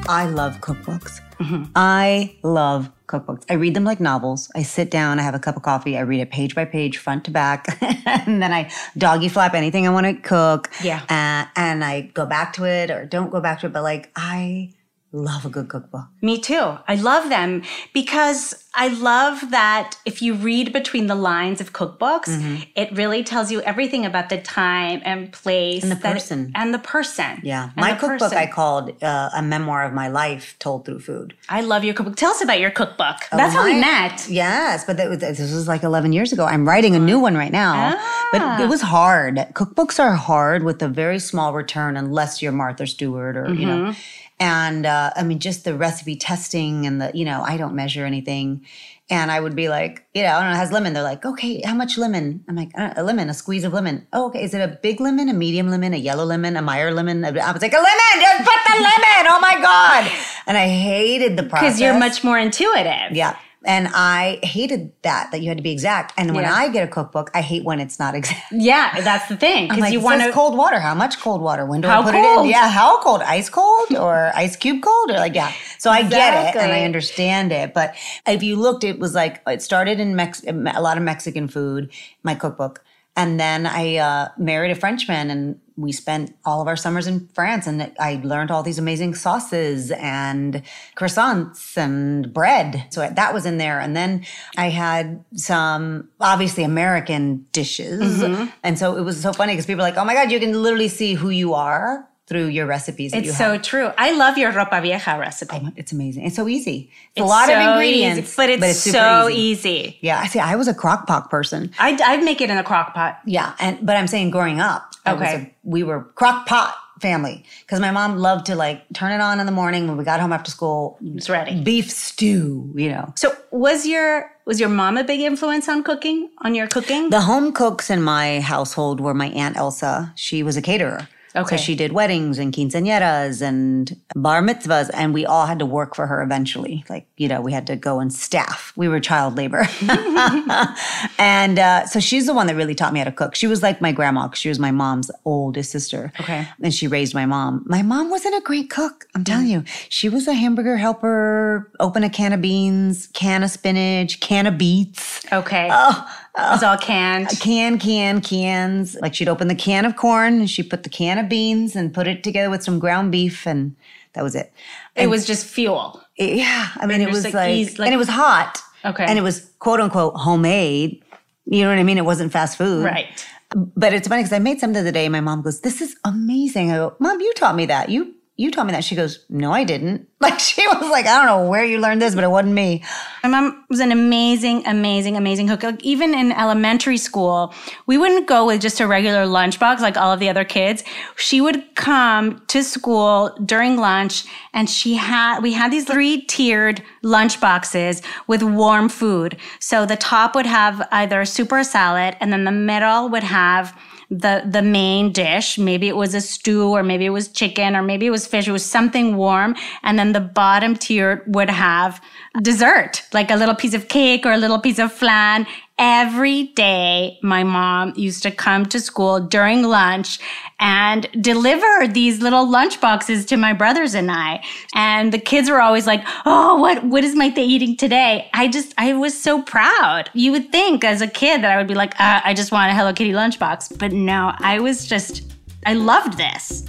I 0.08 0.26
love 0.30 0.60
cookbooks. 0.60 1.20
Mm-hmm. 1.40 1.64
I 1.74 2.36
love 2.42 2.90
cookbooks. 3.08 3.44
I 3.50 3.54
read 3.54 3.74
them 3.74 3.84
like 3.84 3.98
novels. 3.98 4.50
I 4.54 4.62
sit 4.62 4.90
down, 4.90 5.18
I 5.18 5.22
have 5.22 5.34
a 5.34 5.38
cup 5.38 5.56
of 5.56 5.62
coffee, 5.62 5.96
I 5.96 6.00
read 6.02 6.20
it 6.20 6.30
page 6.30 6.54
by 6.54 6.64
page, 6.64 6.98
front 6.98 7.24
to 7.24 7.30
back, 7.30 7.78
and 8.06 8.40
then 8.42 8.52
I 8.52 8.70
doggy 8.96 9.28
flap 9.28 9.54
anything 9.54 9.86
I 9.86 9.90
want 9.90 10.06
to 10.06 10.14
cook. 10.14 10.70
Yeah. 10.82 11.00
Uh, 11.08 11.48
and 11.56 11.82
I 11.84 12.02
go 12.14 12.24
back 12.26 12.52
to 12.54 12.64
it 12.64 12.90
or 12.90 13.04
don't 13.04 13.30
go 13.30 13.40
back 13.40 13.60
to 13.60 13.66
it. 13.66 13.72
But 13.72 13.82
like, 13.82 14.10
I 14.14 14.72
love 15.12 15.46
a 15.46 15.48
good 15.48 15.68
cookbook. 15.68 16.06
Me 16.20 16.38
too. 16.38 16.76
I 16.88 16.94
love 16.96 17.28
them 17.30 17.62
because 17.94 18.62
I 18.74 18.88
love 18.88 19.50
that 19.50 19.96
if 20.04 20.20
you 20.20 20.34
read 20.34 20.72
between 20.74 21.06
the 21.06 21.14
lines 21.14 21.60
of 21.62 21.72
cookbooks, 21.72 22.66
it 22.76 22.92
really 22.92 23.22
tells 23.24 23.50
you 23.50 23.62
everything 23.62 24.04
about 24.04 24.28
the 24.28 24.36
time 24.38 25.00
and 25.04 25.32
place 25.32 25.82
And 25.82 25.90
the 25.92 25.96
person. 25.96 26.52
and 26.54 26.74
the 26.74 26.78
person. 26.78 27.40
Yeah. 27.42 27.70
My 27.76 27.92
cookbook 27.92 28.18
person. 28.18 28.36
I 28.38 28.46
called 28.46 29.02
uh, 29.02 29.30
A 29.34 29.40
Memoir 29.42 29.84
of 29.84 29.94
My 29.94 30.08
Life 30.08 30.56
Told 30.58 30.84
Through 30.84 31.00
Food. 31.00 31.34
I 31.48 31.62
love 31.62 31.82
your 31.84 31.94
cookbook. 31.94 32.16
Tell 32.16 32.32
us 32.32 32.42
about 32.42 32.60
your 32.60 32.70
cookbook. 32.70 33.16
That's 33.32 33.54
how 33.54 33.64
we 33.64 33.76
Oh, 33.76 33.80
met. 33.80 34.28
Yes, 34.28 34.84
but 34.84 34.98
that 34.98 35.18
this 35.20 35.38
was 35.40 35.66
like 35.66 35.82
11 35.82 36.12
years 36.12 36.32
ago. 36.34 36.44
I'm 36.44 36.68
writing 36.68 36.94
a 36.94 36.98
new 36.98 37.18
one 37.18 37.36
right 37.36 37.52
now. 37.52 37.94
Ah. 37.96 38.28
But 38.32 38.60
it 38.60 38.68
was 38.68 38.82
hard. 38.82 39.36
Cookbooks 39.54 39.98
are 39.98 40.12
hard 40.12 40.62
with 40.64 40.82
a 40.82 40.88
very 40.88 41.18
small 41.20 41.54
return 41.54 41.96
unless 41.96 42.42
you're 42.42 42.52
Martha 42.52 42.86
Stewart 42.86 43.36
or, 43.38 43.54
you 43.54 43.64
know. 43.64 43.94
And 44.38 44.84
uh, 44.84 45.12
I 45.16 45.22
mean, 45.22 45.38
just 45.38 45.64
the 45.64 45.74
recipe 45.74 46.14
testing 46.14 46.86
and 46.86 47.00
the, 47.00 47.10
you 47.14 47.24
know, 47.24 47.42
I 47.42 47.56
don't 47.56 47.74
measure 47.74 48.04
anything. 48.04 48.66
And 49.08 49.30
I 49.30 49.40
would 49.40 49.56
be 49.56 49.68
like, 49.68 50.04
you 50.14 50.22
know, 50.22 50.28
I 50.28 50.40
don't 50.40 50.50
know, 50.50 50.56
it 50.56 50.58
has 50.58 50.72
lemon. 50.72 50.92
They're 50.92 51.02
like, 51.02 51.24
okay, 51.24 51.62
how 51.64 51.74
much 51.74 51.96
lemon? 51.96 52.44
I'm 52.48 52.56
like, 52.56 52.72
a 52.76 53.02
lemon, 53.02 53.30
a 53.30 53.34
squeeze 53.34 53.64
of 53.64 53.72
lemon. 53.72 54.06
Oh, 54.12 54.26
okay. 54.26 54.42
Is 54.42 54.52
it 54.52 54.60
a 54.60 54.78
big 54.82 55.00
lemon, 55.00 55.28
a 55.28 55.32
medium 55.32 55.70
lemon, 55.70 55.94
a 55.94 55.96
yellow 55.96 56.24
lemon, 56.24 56.56
a 56.56 56.62
Meyer 56.62 56.92
lemon? 56.92 57.24
I 57.24 57.30
was 57.30 57.62
like, 57.62 57.72
a 57.72 57.76
lemon, 57.76 58.20
just 58.20 58.38
put 58.38 58.58
the 58.66 58.82
lemon. 58.82 59.26
Oh 59.30 59.38
my 59.40 59.58
God. 59.62 60.10
And 60.46 60.58
I 60.58 60.68
hated 60.68 61.38
the 61.38 61.44
process. 61.44 61.68
Because 61.68 61.80
you're 61.80 61.98
much 61.98 62.22
more 62.22 62.38
intuitive. 62.38 63.12
Yeah. 63.12 63.38
And 63.66 63.88
I 63.92 64.38
hated 64.44 64.92
that, 65.02 65.32
that 65.32 65.42
you 65.42 65.48
had 65.48 65.56
to 65.56 65.62
be 65.62 65.72
exact. 65.72 66.14
And 66.16 66.34
when 66.36 66.44
Yeah. 66.44 66.54
I 66.54 66.68
get 66.68 66.84
a 66.84 66.90
cookbook, 66.90 67.32
I 67.34 67.42
hate 67.42 67.64
when 67.64 67.80
it's 67.80 67.98
not 67.98 68.14
exact. 68.20 68.40
Yeah, 68.52 69.00
that's 69.00 69.28
the 69.28 69.36
thing. 69.36 69.66
Because 69.66 69.80
like, 69.80 69.92
you 69.92 70.00
want 70.00 70.32
cold 70.32 70.56
water. 70.56 70.78
How 70.78 70.94
much 70.94 71.18
cold 71.20 71.42
water? 71.42 71.66
When 71.66 71.80
do 71.80 71.88
How 71.88 72.00
I 72.00 72.04
put 72.04 72.14
it 72.14 72.24
in? 72.24 72.48
Yeah, 72.48 72.70
how 72.70 73.02
cold? 73.02 73.22
Ice 73.22 73.48
cold 73.50 73.92
or 73.98 74.30
ice 74.36 74.54
cube 74.54 74.82
cold? 74.82 75.10
Or 75.10 75.14
like, 75.14 75.34
yeah. 75.34 75.52
So 75.78 75.90
I 75.90 76.02
get 76.02 76.54
it 76.54 76.56
and 76.56 76.72
I 76.72 76.84
understand 76.84 77.50
it. 77.50 77.74
But 77.74 77.96
if 78.26 78.42
you 78.42 78.54
looked, 78.56 78.84
it 78.84 79.00
was 79.00 79.14
like, 79.14 79.42
it 79.48 79.60
started 79.62 79.98
in 79.98 80.14
Mex- 80.14 80.44
a 80.46 80.80
lot 80.80 80.96
of 80.96 81.02
Mexican 81.02 81.48
food, 81.48 81.90
my 82.22 82.36
cookbook. 82.36 82.84
And 83.16 83.40
then 83.40 83.66
I 83.66 83.96
uh, 83.96 84.28
married 84.36 84.70
a 84.70 84.74
Frenchman 84.74 85.30
and 85.30 85.58
we 85.76 85.90
spent 85.92 86.34
all 86.44 86.60
of 86.60 86.68
our 86.68 86.76
summers 86.76 87.06
in 87.06 87.28
France 87.34 87.66
and 87.66 87.92
I 87.98 88.20
learned 88.22 88.50
all 88.50 88.62
these 88.62 88.78
amazing 88.78 89.14
sauces 89.14 89.90
and 89.90 90.62
croissants 90.96 91.76
and 91.76 92.32
bread. 92.32 92.86
So 92.90 93.08
that 93.08 93.34
was 93.34 93.46
in 93.46 93.58
there. 93.58 93.80
And 93.80 93.96
then 93.96 94.24
I 94.56 94.68
had 94.68 95.24
some 95.34 96.08
obviously 96.20 96.62
American 96.64 97.46
dishes. 97.52 98.22
Mhm. 98.22 98.52
And 98.62 98.78
so 98.78 98.96
it 98.96 99.02
was 99.02 99.20
so 99.20 99.32
funny 99.32 99.52
because 99.54 99.66
people 99.66 99.82
are 99.82 99.88
like, 99.88 99.98
oh 99.98 100.04
my 100.04 100.14
God, 100.14 100.30
you 100.30 100.40
can 100.40 100.62
literally 100.62 100.88
see 100.88 101.14
who 101.14 101.30
you 101.30 101.54
are 101.54 102.08
through 102.26 102.46
your 102.46 102.66
recipes. 102.66 103.12
that 103.12 103.22
you 103.24 103.30
It's 103.30 103.38
so 103.38 103.52
have. 103.52 103.62
true. 103.62 103.90
I 103.96 104.10
love 104.16 104.36
your 104.36 104.52
ropa 104.52 104.82
vieja 104.82 105.16
recipe. 105.18 105.60
Oh, 105.62 105.70
it's 105.76 105.92
amazing. 105.92 106.26
It's 106.26 106.34
so 106.36 106.48
easy. 106.48 106.90
It's, 107.14 107.20
a 107.20 107.24
It's 107.24 107.28
lot 107.30 107.48
of 107.50 107.58
ingredients, 107.58 108.28
easy, 108.30 108.34
but 108.36 108.50
it's, 108.50 108.78
super 108.80 108.96
so 108.98 109.28
easy. 109.28 109.98
Yeah, 110.00 110.18
I 110.20 110.26
see. 110.26 110.40
I 110.40 110.56
was 110.56 110.66
a 110.68 110.74
crock 110.74 111.06
pot 111.06 111.30
person. 111.30 111.70
I 111.78 111.96
I 112.04 112.16
make 112.18 112.40
it 112.40 112.50
in 112.50 112.56
a 112.58 112.64
crock 112.64 112.94
pot. 112.94 113.20
Yeah, 113.26 113.54
and 113.60 113.78
but 113.86 113.96
I'm 113.96 114.06
saying 114.08 114.30
growing 114.30 114.60
up, 114.60 114.92
Okay. 115.06 115.34
a- 115.34 115.54
we 115.62 115.82
were 115.84 116.02
crock 116.16 116.46
pot 116.46 116.74
family 117.00 117.44
because 117.60 117.78
my 117.78 117.90
mom 117.90 118.16
loved 118.16 118.46
to 118.46 118.56
like 118.56 118.82
turn 118.94 119.12
it 119.12 119.20
on 119.20 119.38
in 119.38 119.44
the 119.46 119.52
morning 119.52 119.86
when 119.86 119.96
we 119.98 120.02
got 120.04 120.18
home 120.18 120.32
after 120.32 120.50
school. 120.50 120.98
It's 121.14 121.28
ready. 121.30 121.60
Beef 121.62 121.90
stew, 121.90 122.72
you 122.74 122.88
know. 122.88 123.12
So 123.16 123.36
was 123.52 123.86
your 123.86 124.32
was 124.46 124.58
your 124.58 124.68
mom 124.70 124.96
a 124.96 125.04
big 125.04 125.20
influence 125.20 125.68
on 125.68 125.84
cooking? 125.84 126.30
On 126.42 126.54
your 126.56 126.66
cooking? 126.66 127.10
The 127.10 127.20
home 127.20 127.52
cooks 127.52 127.90
in 127.90 128.02
my 128.02 128.40
household 128.40 129.00
were 129.00 129.14
my 129.14 129.28
aunt 129.28 129.56
Elsa. 129.56 130.12
She 130.16 130.42
was 130.42 130.56
a 130.56 130.62
caterer. 130.62 131.06
Okay. 131.36 131.56
So 131.56 131.62
she 131.62 131.74
did 131.74 131.92
weddings 131.92 132.38
and 132.38 132.52
quinceañeras 132.52 133.42
and 133.42 133.98
bar 134.14 134.42
mitzvahs, 134.42 134.90
and 134.94 135.12
we 135.12 135.26
all 135.26 135.46
had 135.46 135.58
to 135.58 135.66
work 135.66 135.94
for 135.94 136.06
her 136.06 136.22
eventually. 136.22 136.84
Like, 136.88 137.06
you 137.16 137.28
know, 137.28 137.40
we 137.40 137.52
had 137.52 137.66
to 137.66 137.76
go 137.76 138.00
and 138.00 138.12
staff. 138.12 138.72
We 138.76 138.88
were 138.88 139.00
child 139.00 139.36
labor. 139.36 139.66
and 141.18 141.58
uh, 141.58 141.86
so 141.86 142.00
she's 142.00 142.26
the 142.26 142.34
one 142.34 142.46
that 142.46 142.56
really 142.56 142.74
taught 142.74 142.92
me 142.92 143.00
how 143.00 143.04
to 143.04 143.12
cook. 143.12 143.34
She 143.34 143.46
was 143.46 143.62
like 143.62 143.80
my 143.80 143.92
grandma, 143.92 144.30
she 144.32 144.48
was 144.48 144.58
my 144.58 144.70
mom's 144.70 145.10
oldest 145.24 145.70
sister. 145.70 146.12
Okay. 146.20 146.48
And 146.62 146.74
she 146.74 146.88
raised 146.88 147.14
my 147.14 147.26
mom. 147.26 147.64
My 147.66 147.82
mom 147.82 148.10
wasn't 148.10 148.36
a 148.36 148.40
great 148.40 148.70
cook. 148.70 149.06
I'm 149.14 149.24
telling 149.24 149.48
you. 149.48 149.64
She 149.88 150.08
was 150.08 150.26
a 150.26 150.34
hamburger 150.34 150.76
helper, 150.76 151.70
open 151.80 152.02
a 152.04 152.10
can 152.10 152.32
of 152.32 152.40
beans, 152.40 153.08
can 153.08 153.42
of 153.42 153.50
spinach, 153.50 154.20
can 154.20 154.46
of 154.46 154.58
beets. 154.58 155.24
Okay. 155.32 155.68
Oh, 155.70 156.25
It's 156.38 156.62
all 156.62 156.76
canned. 156.76 157.28
Can, 157.40 157.78
can, 157.78 158.20
cans. 158.20 158.94
Like 159.00 159.14
she'd 159.14 159.28
open 159.28 159.48
the 159.48 159.54
can 159.54 159.84
of 159.84 159.96
corn 159.96 160.34
and 160.40 160.50
she'd 160.50 160.68
put 160.70 160.82
the 160.82 160.88
can 160.90 161.18
of 161.18 161.28
beans 161.28 161.74
and 161.74 161.92
put 161.94 162.06
it 162.06 162.22
together 162.22 162.50
with 162.50 162.62
some 162.62 162.78
ground 162.78 163.10
beef 163.12 163.46
and 163.46 163.74
that 164.12 164.22
was 164.22 164.34
it. 164.34 164.52
It 164.94 165.08
was 165.08 165.26
just 165.26 165.46
fuel. 165.46 166.02
it- 166.16 166.36
yeah. 166.36 166.68
I 166.76 166.86
mean, 166.86 167.00
And 167.00 167.08
it 167.08 167.12
was 167.12 167.24
like 167.24 167.34
like, 167.34 167.78
like- 167.78 167.86
and 167.86 167.94
it 167.94 167.98
was 167.98 168.08
hot. 168.08 168.60
Okay. 168.84 169.04
And 169.04 169.18
it 169.18 169.22
was 169.22 169.50
quote 169.58 169.80
unquote 169.80 170.14
homemade. 170.14 171.02
You 171.46 171.62
know 171.62 171.70
what 171.70 171.78
I 171.78 171.82
mean? 171.84 171.98
It 171.98 172.04
wasn't 172.04 172.32
fast 172.32 172.58
food. 172.58 172.84
Right. 172.84 173.06
But 173.54 173.92
it's 173.94 174.08
funny 174.08 174.22
because 174.22 174.32
I 174.32 174.40
made 174.40 174.58
some 174.58 174.72
the 174.72 174.80
other 174.80 174.90
day 174.92 175.06
and 175.06 175.12
my 175.12 175.20
mom 175.20 175.40
goes, 175.42 175.60
This 175.60 175.80
is 175.80 175.96
amazing. 176.04 176.72
I 176.72 176.76
go, 176.76 176.96
Mom, 176.98 177.20
you 177.20 177.32
taught 177.34 177.54
me 177.54 177.64
that. 177.66 177.88
You 177.88 178.14
you 178.38 178.50
told 178.50 178.66
me 178.66 178.72
that. 178.74 178.84
She 178.84 178.94
goes, 178.94 179.24
No, 179.28 179.52
I 179.52 179.64
didn't. 179.64 180.08
Like 180.18 180.40
she 180.40 180.66
was 180.66 180.90
like, 180.90 181.06
I 181.06 181.18
don't 181.18 181.26
know 181.26 181.48
where 181.48 181.64
you 181.64 181.78
learned 181.78 182.00
this, 182.00 182.14
but 182.14 182.24
it 182.24 182.30
wasn't 182.30 182.54
me. 182.54 182.82
My 183.22 183.28
mom 183.28 183.64
was 183.68 183.80
an 183.80 183.92
amazing, 183.92 184.66
amazing, 184.66 185.16
amazing 185.16 185.46
cook. 185.46 185.62
Like 185.62 185.84
even 185.84 186.14
in 186.14 186.32
elementary 186.32 186.96
school, 186.96 187.54
we 187.86 187.98
wouldn't 187.98 188.26
go 188.26 188.46
with 188.46 188.62
just 188.62 188.80
a 188.80 188.86
regular 188.86 189.26
lunchbox 189.26 189.80
like 189.80 189.98
all 189.98 190.10
of 190.10 190.18
the 190.18 190.30
other 190.30 190.44
kids. 190.44 190.82
She 191.16 191.42
would 191.42 191.74
come 191.76 192.42
to 192.48 192.64
school 192.64 193.36
during 193.44 193.76
lunch 193.76 194.24
and 194.54 194.70
she 194.70 194.94
had, 194.94 195.42
we 195.42 195.52
had 195.52 195.70
these 195.70 195.84
three 195.84 196.22
tiered 196.22 196.82
lunch 197.02 197.38
boxes 197.38 198.02
with 198.26 198.42
warm 198.42 198.88
food. 198.88 199.36
So 199.60 199.84
the 199.84 199.96
top 199.96 200.34
would 200.34 200.46
have 200.46 200.88
either 200.90 201.20
a 201.20 201.26
a 201.26 201.64
salad 201.64 202.16
and 202.20 202.32
then 202.32 202.44
the 202.44 202.52
middle 202.52 203.10
would 203.10 203.22
have 203.22 203.78
the 204.10 204.42
the 204.48 204.62
main 204.62 205.12
dish. 205.12 205.58
Maybe 205.58 205.88
it 205.88 205.96
was 205.96 206.14
a 206.14 206.20
stew 206.20 206.68
or 206.68 206.82
maybe 206.82 207.06
it 207.06 207.10
was 207.10 207.28
chicken 207.28 207.74
or 207.74 207.82
maybe 207.82 208.06
it 208.06 208.10
was 208.10 208.26
fish. 208.26 208.46
It 208.46 208.52
was 208.52 208.64
something 208.64 209.16
warm. 209.16 209.56
And 209.82 209.98
then 209.98 210.12
the 210.12 210.20
bottom 210.20 210.76
tier 210.76 211.24
would 211.26 211.50
have 211.50 212.00
dessert 212.42 213.02
like 213.12 213.30
a 213.30 213.36
little 213.36 213.54
piece 213.54 213.74
of 213.74 213.88
cake 213.88 214.24
or 214.24 214.32
a 214.32 214.36
little 214.36 214.60
piece 214.60 214.78
of 214.78 214.92
flan 214.92 215.46
every 215.78 216.44
day 216.54 217.18
my 217.22 217.44
mom 217.44 217.92
used 217.96 218.22
to 218.22 218.30
come 218.30 218.64
to 218.64 218.80
school 218.80 219.20
during 219.20 219.62
lunch 219.62 220.18
and 220.58 221.06
deliver 221.20 221.86
these 221.86 222.22
little 222.22 222.48
lunch 222.48 222.80
boxes 222.80 223.26
to 223.26 223.36
my 223.36 223.52
brothers 223.52 223.94
and 223.94 224.10
I. 224.10 224.42
And 224.74 225.12
the 225.12 225.18
kids 225.18 225.50
were 225.50 225.60
always 225.60 225.86
like 225.86 226.02
oh 226.24 226.56
what 226.56 226.82
what 226.84 227.04
is 227.04 227.14
my 227.14 227.28
day 227.28 227.44
eating 227.44 227.76
today? 227.76 228.30
I 228.32 228.48
just 228.48 228.72
I 228.78 228.94
was 228.94 229.20
so 229.20 229.42
proud. 229.42 230.10
You 230.14 230.32
would 230.32 230.50
think 230.50 230.82
as 230.82 231.02
a 231.02 231.08
kid 231.08 231.42
that 231.42 231.50
I 231.50 231.58
would 231.58 231.68
be 231.68 231.74
like 231.74 231.98
uh, 232.00 232.22
I 232.24 232.32
just 232.32 232.52
want 232.52 232.70
a 232.70 232.74
Hello 232.74 232.92
Kitty 232.94 233.12
lunchbox 233.12 233.78
but 233.78 233.92
no 233.92 234.32
I 234.38 234.60
was 234.60 234.86
just 234.86 235.34
I 235.66 235.74
loved 235.74 236.16
this. 236.16 236.64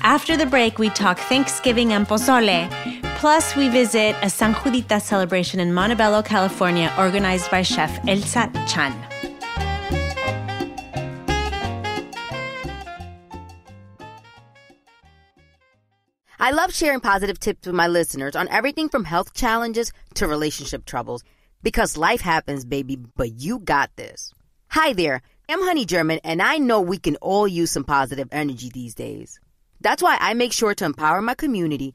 After 0.00 0.36
the 0.36 0.46
break, 0.46 0.78
we 0.78 0.90
talk 0.90 1.18
Thanksgiving 1.18 1.94
and 1.94 2.06
pozole. 2.06 2.93
Plus, 3.24 3.56
we 3.56 3.70
visit 3.70 4.14
a 4.20 4.28
San 4.28 4.52
Judita 4.52 5.00
celebration 5.00 5.58
in 5.58 5.72
Montebello, 5.72 6.20
California, 6.20 6.92
organized 6.98 7.50
by 7.50 7.62
chef 7.62 8.06
Elsa 8.06 8.52
Chan. 8.68 8.92
I 16.38 16.50
love 16.50 16.74
sharing 16.74 17.00
positive 17.00 17.40
tips 17.40 17.66
with 17.66 17.74
my 17.74 17.88
listeners 17.88 18.36
on 18.36 18.46
everything 18.48 18.90
from 18.90 19.04
health 19.04 19.32
challenges 19.32 19.90
to 20.16 20.28
relationship 20.28 20.84
troubles 20.84 21.24
because 21.62 21.96
life 21.96 22.20
happens, 22.20 22.66
baby, 22.66 22.96
but 22.96 23.40
you 23.40 23.58
got 23.58 23.90
this. 23.96 24.34
Hi 24.68 24.92
there, 24.92 25.22
I'm 25.48 25.62
Honey 25.62 25.86
German, 25.86 26.20
and 26.24 26.42
I 26.42 26.58
know 26.58 26.82
we 26.82 26.98
can 26.98 27.16
all 27.22 27.48
use 27.48 27.70
some 27.70 27.84
positive 27.84 28.28
energy 28.32 28.68
these 28.68 28.94
days. 28.94 29.40
That's 29.80 30.02
why 30.02 30.18
I 30.20 30.34
make 30.34 30.52
sure 30.52 30.74
to 30.74 30.84
empower 30.84 31.22
my 31.22 31.34
community 31.34 31.94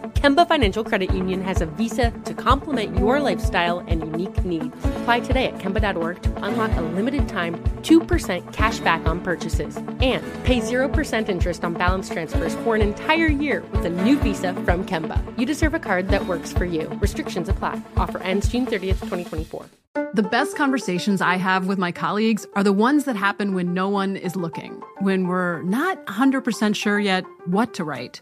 Kemba 0.13 0.47
Financial 0.47 0.83
Credit 0.83 1.13
Union 1.13 1.41
has 1.41 1.61
a 1.61 1.65
visa 1.65 2.11
to 2.25 2.33
complement 2.33 2.97
your 2.97 3.19
lifestyle 3.19 3.79
and 3.79 4.01
unique 4.01 4.45
needs. 4.45 4.75
Apply 5.01 5.19
today 5.19 5.47
at 5.47 5.57
Kemba.org 5.57 6.21
to 6.21 6.43
unlock 6.43 6.71
a 6.77 6.81
limited 6.81 7.27
time 7.27 7.57
2% 7.81 8.53
cash 8.53 8.79
back 8.79 9.07
on 9.07 9.21
purchases 9.21 9.77
and 9.77 10.23
pay 10.43 10.59
0% 10.59 11.29
interest 11.29 11.63
on 11.63 11.73
balance 11.73 12.09
transfers 12.09 12.55
for 12.55 12.75
an 12.75 12.81
entire 12.81 13.27
year 13.27 13.63
with 13.71 13.85
a 13.85 13.89
new 13.89 14.17
visa 14.19 14.53
from 14.65 14.85
Kemba. 14.85 15.17
You 15.39 15.45
deserve 15.45 15.73
a 15.73 15.79
card 15.79 16.09
that 16.09 16.25
works 16.27 16.51
for 16.51 16.65
you. 16.65 16.87
Restrictions 17.01 17.49
apply. 17.49 17.81
Offer 17.97 18.19
ends 18.19 18.47
June 18.47 18.65
30th, 18.65 18.99
2024. 18.99 19.65
The 20.13 20.23
best 20.23 20.55
conversations 20.55 21.21
I 21.21 21.35
have 21.35 21.67
with 21.67 21.77
my 21.77 21.91
colleagues 21.91 22.45
are 22.55 22.63
the 22.63 22.73
ones 22.73 23.05
that 23.05 23.15
happen 23.15 23.53
when 23.53 23.73
no 23.73 23.89
one 23.89 24.15
is 24.17 24.35
looking, 24.35 24.73
when 24.99 25.27
we're 25.27 25.61
not 25.63 26.05
100% 26.05 26.75
sure 26.75 26.99
yet 26.99 27.25
what 27.45 27.73
to 27.73 27.83
write. 27.83 28.21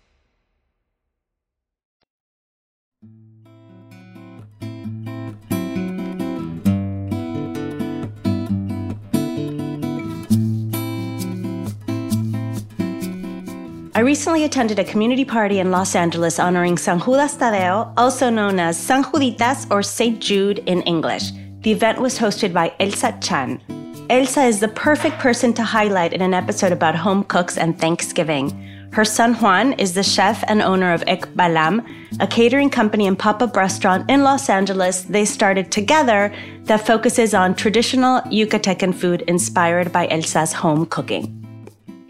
I 14.01 14.03
recently 14.03 14.45
attended 14.45 14.79
a 14.79 14.83
community 14.83 15.23
party 15.23 15.59
in 15.59 15.69
Los 15.69 15.93
Angeles 15.93 16.39
honoring 16.39 16.75
San 16.75 16.99
Judas 16.99 17.35
Tadeo, 17.35 17.93
also 17.97 18.31
known 18.31 18.59
as 18.59 18.75
San 18.75 19.03
Juditas 19.03 19.69
or 19.69 19.83
St. 19.83 20.19
Jude 20.19 20.57
in 20.65 20.81
English. 20.93 21.29
The 21.61 21.71
event 21.71 22.01
was 22.01 22.17
hosted 22.17 22.51
by 22.51 22.73
Elsa 22.79 23.15
Chan. 23.21 23.61
Elsa 24.09 24.41
is 24.45 24.59
the 24.59 24.69
perfect 24.69 25.19
person 25.19 25.53
to 25.53 25.63
highlight 25.63 26.13
in 26.13 26.23
an 26.23 26.33
episode 26.33 26.71
about 26.71 26.95
home 26.95 27.23
cooks 27.25 27.59
and 27.59 27.77
Thanksgiving. 27.79 28.49
Her 28.91 29.05
son 29.05 29.35
Juan 29.35 29.73
is 29.73 29.93
the 29.93 30.01
chef 30.01 30.43
and 30.47 30.63
owner 30.63 30.91
of 30.93 31.01
Ek'Balam, 31.01 31.85
a 32.19 32.25
catering 32.25 32.71
company 32.71 33.05
and 33.05 33.19
pop 33.19 33.43
up 33.43 33.55
restaurant 33.55 34.09
in 34.09 34.23
Los 34.23 34.49
Angeles 34.49 35.03
they 35.03 35.25
started 35.25 35.71
together 35.71 36.33
that 36.63 36.87
focuses 36.87 37.35
on 37.35 37.53
traditional 37.53 38.21
Yucatecan 38.21 38.95
food 38.95 39.21
inspired 39.27 39.91
by 39.91 40.07
Elsa's 40.07 40.53
home 40.53 40.87
cooking. 40.87 41.40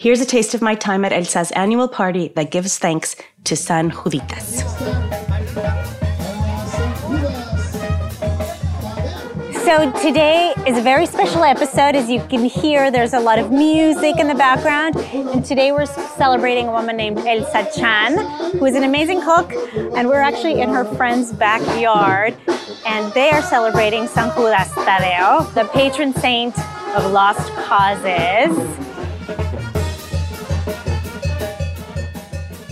Here's 0.01 0.19
a 0.19 0.25
taste 0.25 0.55
of 0.55 0.63
my 0.63 0.73
time 0.73 1.05
at 1.05 1.13
Elsa's 1.13 1.51
annual 1.51 1.87
party 1.87 2.29
that 2.29 2.49
gives 2.49 2.79
thanks 2.79 3.15
to 3.43 3.55
San 3.55 3.91
Juditas. 3.91 4.63
So 9.63 9.91
today 10.01 10.55
is 10.65 10.75
a 10.79 10.81
very 10.81 11.05
special 11.05 11.43
episode. 11.43 11.93
As 11.93 12.09
you 12.09 12.19
can 12.29 12.45
hear, 12.45 12.89
there's 12.89 13.13
a 13.13 13.19
lot 13.19 13.37
of 13.37 13.51
music 13.51 14.17
in 14.17 14.27
the 14.27 14.33
background. 14.33 14.97
And 14.97 15.45
today 15.45 15.71
we're 15.71 15.85
celebrating 15.85 16.67
a 16.67 16.71
woman 16.71 16.97
named 16.97 17.19
Elsa 17.19 17.69
Chan, 17.79 18.17
who 18.53 18.65
is 18.65 18.73
an 18.73 18.83
amazing 18.83 19.21
cook. 19.21 19.53
And 19.95 20.07
we're 20.07 20.21
actually 20.21 20.61
in 20.61 20.69
her 20.69 20.83
friend's 20.83 21.31
backyard. 21.31 22.35
And 22.87 23.13
they 23.13 23.29
are 23.29 23.43
celebrating 23.43 24.07
San 24.07 24.35
Judas 24.35 24.69
Tadeo, 24.69 25.53
the 25.53 25.65
patron 25.65 26.11
saint 26.15 26.57
of 26.95 27.11
lost 27.11 27.53
causes. 27.53 28.90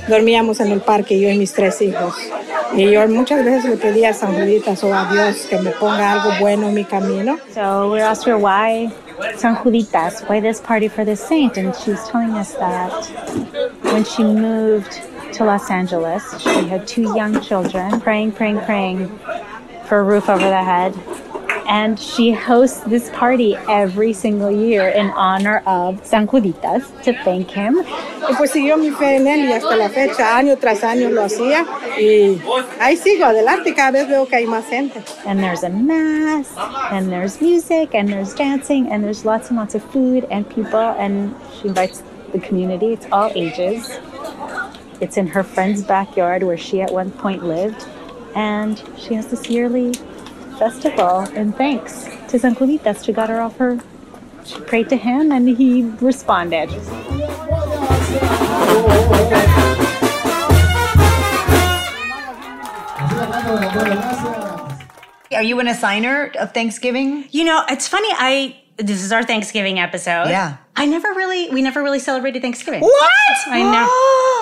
Dormíamos 0.09 0.59
en 0.59 0.71
el 0.71 0.81
parque, 0.81 1.19
yo 1.19 1.29
y 1.29 1.37
mis 1.37 1.53
tres 1.53 1.81
hijos. 1.81 2.15
Y 2.75 2.91
yo 2.91 3.07
muchas 3.07 3.43
veces 3.43 3.65
le 3.65 3.77
pedía 3.77 4.09
a 4.09 4.13
San 4.13 4.33
Juditas 4.33 4.83
o 4.83 4.93
a 4.93 5.11
Dios 5.11 5.47
que 5.49 5.57
me 5.59 5.71
ponga 5.71 6.11
algo 6.13 6.31
bueno 6.39 6.67
en 6.67 6.73
mi 6.73 6.83
camino. 6.83 7.37
So 7.53 7.91
we 7.91 8.01
asked 8.01 8.27
her 8.27 8.37
why 8.37 8.91
San 9.37 9.55
Juditas, 9.55 10.27
why 10.27 10.39
this 10.41 10.59
party 10.59 10.87
for 10.87 11.05
this 11.05 11.19
saint? 11.19 11.57
And 11.57 11.75
she 11.75 11.91
was 11.91 12.07
telling 12.09 12.31
us 12.31 12.53
that 12.55 12.91
when 13.93 14.03
she 14.03 14.23
moved 14.23 15.01
to 15.33 15.45
Los 15.45 15.69
Angeles, 15.69 16.23
she 16.39 16.67
had 16.67 16.87
two 16.87 17.15
young 17.15 17.41
children, 17.41 17.99
praying, 18.01 18.33
praying, 18.33 18.59
praying 18.61 19.07
for 19.85 19.99
a 19.99 20.03
roof 20.03 20.29
over 20.29 20.43
their 20.43 20.63
head 20.63 20.93
and 21.69 21.99
she 21.99 22.31
hosts 22.31 22.79
this 22.87 23.11
party 23.11 23.55
every 23.69 24.11
single 24.11 24.49
year 24.49 24.87
in 24.89 25.11
honor 25.11 25.61
of 25.67 26.03
San 26.03 26.27
Juditas 26.27 26.83
to 27.03 27.13
thank 27.23 27.51
him. 27.51 27.85
Pues 28.35 28.51
siguió 28.51 28.77
mi 28.77 28.89
fe 28.89 29.17
en 29.17 29.27
él 29.27 29.47
y 29.47 29.53
hasta 29.53 29.75
la 29.75 29.87
fecha, 29.87 30.35
año 30.35 30.57
tras 30.57 30.83
año 30.83 31.09
lo 31.09 31.21
hacía 31.21 31.65
y 31.97 32.41
ahí 32.79 32.97
sigo 32.97 33.25
adelante, 33.25 33.73
cada 33.75 33.91
vez 33.91 34.07
veo 34.07 34.25
que 34.25 34.37
hay 34.37 34.47
más 34.47 34.65
gente. 34.65 35.01
And 35.25 35.39
there's 35.39 35.63
a 35.63 35.69
mass, 35.69 36.47
and 36.91 37.11
there's 37.11 37.39
music, 37.39 37.93
and 37.93 38.09
there's 38.09 38.33
dancing, 38.33 38.91
and 38.91 39.03
there's 39.03 39.23
lots 39.23 39.49
and 39.49 39.59
lots 39.59 39.75
of 39.75 39.83
food 39.91 40.25
and 40.31 40.49
people, 40.49 40.95
and 40.97 41.35
she 41.61 41.67
invites 41.67 42.01
the 42.31 42.39
community, 42.39 42.93
it's 42.93 43.05
all 43.11 43.31
ages. 43.35 43.99
It's 45.01 45.17
in 45.17 45.27
her 45.27 45.43
friend's 45.43 45.83
backyard 45.83 46.43
where 46.43 46.57
she 46.57 46.81
at 46.81 46.91
one 46.91 47.11
point 47.11 47.43
lived, 47.43 47.85
and 48.35 48.81
she 48.97 49.13
has 49.13 49.27
this 49.27 49.49
yearly 49.49 49.93
festival 50.59 51.19
and 51.39 51.55
thanks 51.55 52.05
to 52.27 52.37
San 52.37 52.53
Juditas. 52.53 53.05
She 53.05 53.13
got 53.13 53.29
her 53.29 53.39
off 53.39 53.57
her, 53.57 53.79
she 54.45 54.59
prayed 54.61 54.89
to 54.89 54.97
him 54.97 55.31
and 55.31 55.47
he 55.47 55.83
responded. 56.01 56.69
Are 65.31 65.43
you 65.43 65.59
an 65.59 65.67
assigner 65.67 66.35
of 66.35 66.53
Thanksgiving? 66.53 67.25
You 67.31 67.45
know, 67.45 67.63
it's 67.69 67.87
funny. 67.87 68.09
I 68.11 68.57
this 68.77 69.03
is 69.03 69.11
our 69.11 69.23
Thanksgiving 69.23 69.79
episode. 69.79 70.29
Yeah. 70.29 70.57
I 70.79 70.85
never 70.85 71.09
really, 71.09 71.49
we 71.49 71.61
never 71.61 71.83
really 71.83 71.99
celebrated 71.99 72.41
Thanksgiving. 72.41 72.81
What? 72.81 73.11
I 73.47 73.61
know. 73.61 73.87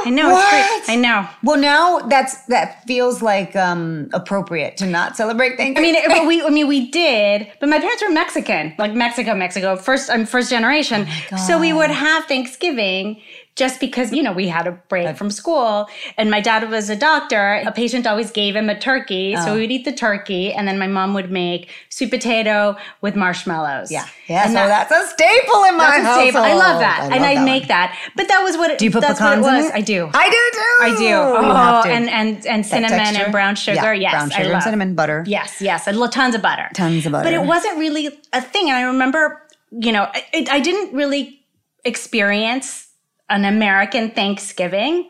I 0.05 0.09
know. 0.11 0.29
It's 0.39 0.85
great. 0.87 0.93
I 0.93 0.95
know. 0.95 1.27
Well, 1.43 1.57
now 1.59 1.99
that's 2.07 2.45
that 2.45 2.83
feels 2.85 3.21
like 3.21 3.55
um 3.55 4.09
appropriate 4.13 4.77
to 4.77 4.85
not 4.85 5.17
celebrate 5.17 5.57
Thanksgiving. 5.57 5.95
I 5.95 6.07
mean, 6.07 6.09
but 6.09 6.27
we, 6.27 6.41
I 6.43 6.49
mean, 6.49 6.67
we 6.67 6.89
did, 6.91 7.47
but 7.59 7.69
my 7.69 7.79
parents 7.79 8.03
were 8.03 8.11
Mexican, 8.13 8.73
like 8.77 8.93
Mexico, 8.93 9.33
Mexico. 9.35 9.75
First, 9.75 10.09
I'm 10.11 10.25
first 10.25 10.49
generation, 10.49 11.07
so 11.47 11.59
we 11.59 11.73
would 11.73 11.89
have 11.91 12.25
Thanksgiving 12.25 13.19
just 13.55 13.79
because 13.79 14.13
you 14.13 14.21
know 14.21 14.31
we 14.31 14.47
had 14.47 14.67
a 14.67 14.71
break 14.87 15.17
from 15.17 15.31
school, 15.31 15.87
and 16.17 16.29
my 16.29 16.39
dad 16.39 16.69
was 16.69 16.89
a 16.91 16.95
doctor. 16.95 17.63
A 17.65 17.71
patient 17.71 18.05
always 18.05 18.29
gave 18.31 18.55
him 18.55 18.69
a 18.69 18.79
turkey, 18.79 19.35
so 19.35 19.47
Oh. 19.51 19.53
we 19.55 19.61
would 19.61 19.71
eat 19.71 19.83
the 19.85 19.91
turkey, 19.91 20.53
and 20.53 20.67
then 20.67 20.77
my 20.77 20.85
mom 20.87 21.15
would 21.15 21.31
make 21.31 21.69
sweet 21.89 22.11
potato 22.11 22.77
with 23.01 23.15
marshmallows. 23.15 23.91
Yeah. 23.91 24.05
Yeah, 24.27 24.43
And 24.43 24.51
so 24.51 24.67
that's 24.67 24.91
a 24.91 25.07
staple 25.13 25.63
in 25.63 25.77
my 25.77 25.85
that's 25.89 26.05
I 26.35 26.53
love 26.53 26.79
that. 26.79 26.99
I 27.01 27.03
and 27.05 27.11
love 27.15 27.21
I'd 27.23 27.37
that 27.37 27.45
make 27.45 27.61
one. 27.63 27.67
that. 27.69 27.97
But 28.15 28.27
that 28.27 28.41
was 28.41 28.57
what 28.57 28.71
it, 28.71 28.79
Do 28.79 28.85
you 28.85 28.91
put 28.91 29.01
that's 29.01 29.19
pecans 29.19 29.43
what 29.43 29.53
it 29.55 29.63
was. 29.63 29.71
I 29.71 29.81
do. 29.81 30.09
I 30.13 30.29
do 30.29 30.59
too. 30.59 30.77
I 30.81 30.95
do. 30.97 31.13
Oh, 31.15 31.89
and 31.89 32.09
and 32.09 32.45
and 32.45 32.65
cinnamon 32.65 32.99
and 33.15 33.31
brown 33.31 33.55
sugar. 33.55 33.93
Yeah, 33.93 33.93
yes, 33.93 34.11
brown 34.13 34.31
I 34.31 34.35
sugar 34.35 34.43
and 34.43 34.53
love. 34.53 34.63
cinnamon 34.63 34.95
butter. 34.95 35.23
Yes, 35.27 35.61
yes, 35.61 35.87
and 35.87 35.97
lo- 35.97 36.07
tons 36.07 36.35
of 36.35 36.41
butter. 36.41 36.69
Tons 36.73 37.05
of 37.05 37.11
butter. 37.11 37.23
But 37.23 37.33
it 37.33 37.43
wasn't 37.45 37.77
really 37.77 38.07
a 38.33 38.41
thing, 38.41 38.69
and 38.69 38.77
I 38.77 38.81
remember, 38.83 39.41
you 39.71 39.91
know, 39.91 40.03
I, 40.03 40.23
I- 40.33 40.47
I 40.51 40.59
didn't 40.59 40.93
really 40.95 41.43
experience 41.85 42.89
an 43.29 43.43
American 43.45 44.11
Thanksgiving 44.11 45.09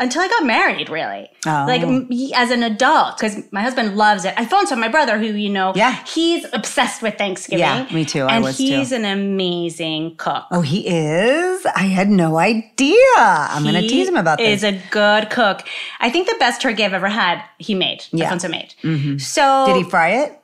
until 0.00 0.22
I 0.22 0.28
got 0.28 0.44
married, 0.44 0.88
really. 0.90 1.30
Oh. 1.46 1.64
Like 1.68 1.82
as 2.34 2.50
an 2.50 2.62
adult, 2.62 3.16
because 3.16 3.36
my 3.52 3.62
husband 3.62 3.96
loves 3.96 4.24
it. 4.24 4.34
Alfonso 4.36 4.74
my 4.76 4.88
brother, 4.88 5.18
who 5.18 5.26
you 5.26 5.48
know, 5.50 5.72
yeah, 5.76 6.04
he's 6.06 6.44
obsessed 6.52 7.00
with 7.02 7.16
Thanksgiving. 7.16 7.60
Yeah, 7.60 7.86
me 7.92 8.04
too. 8.04 8.22
I 8.24 8.36
and 8.36 8.44
was 8.44 8.58
he's 8.58 8.88
too. 8.90 8.96
an 8.96 9.04
amazing 9.04 10.16
cook. 10.16 10.44
Oh, 10.50 10.62
he 10.62 10.86
is? 10.88 11.64
I 11.66 11.84
had 11.84 12.08
no 12.08 12.38
idea. 12.38 12.96
I'm 13.18 13.62
going 13.62 13.74
to 13.74 13.82
tease 13.82 14.08
him 14.08 14.16
about 14.16 14.38
this. 14.38 14.62
Is 14.62 14.64
a 14.64 14.80
good 14.90 15.30
cook. 15.30 15.62
I 16.00 16.10
think 16.10 16.28
the 16.28 16.36
best 16.38 16.60
turkey 16.60 16.84
I've 16.84 16.92
ever 16.94 17.08
had, 17.08 17.42
he 17.58 17.74
made. 17.74 18.04
Yeah. 18.10 18.24
Alfonso 18.24 18.48
made. 18.48 18.74
Mhm. 18.82 19.20
So 19.20 19.64
Did 19.66 19.76
he 19.76 19.84
fry 19.90 20.10
it? 20.24 20.40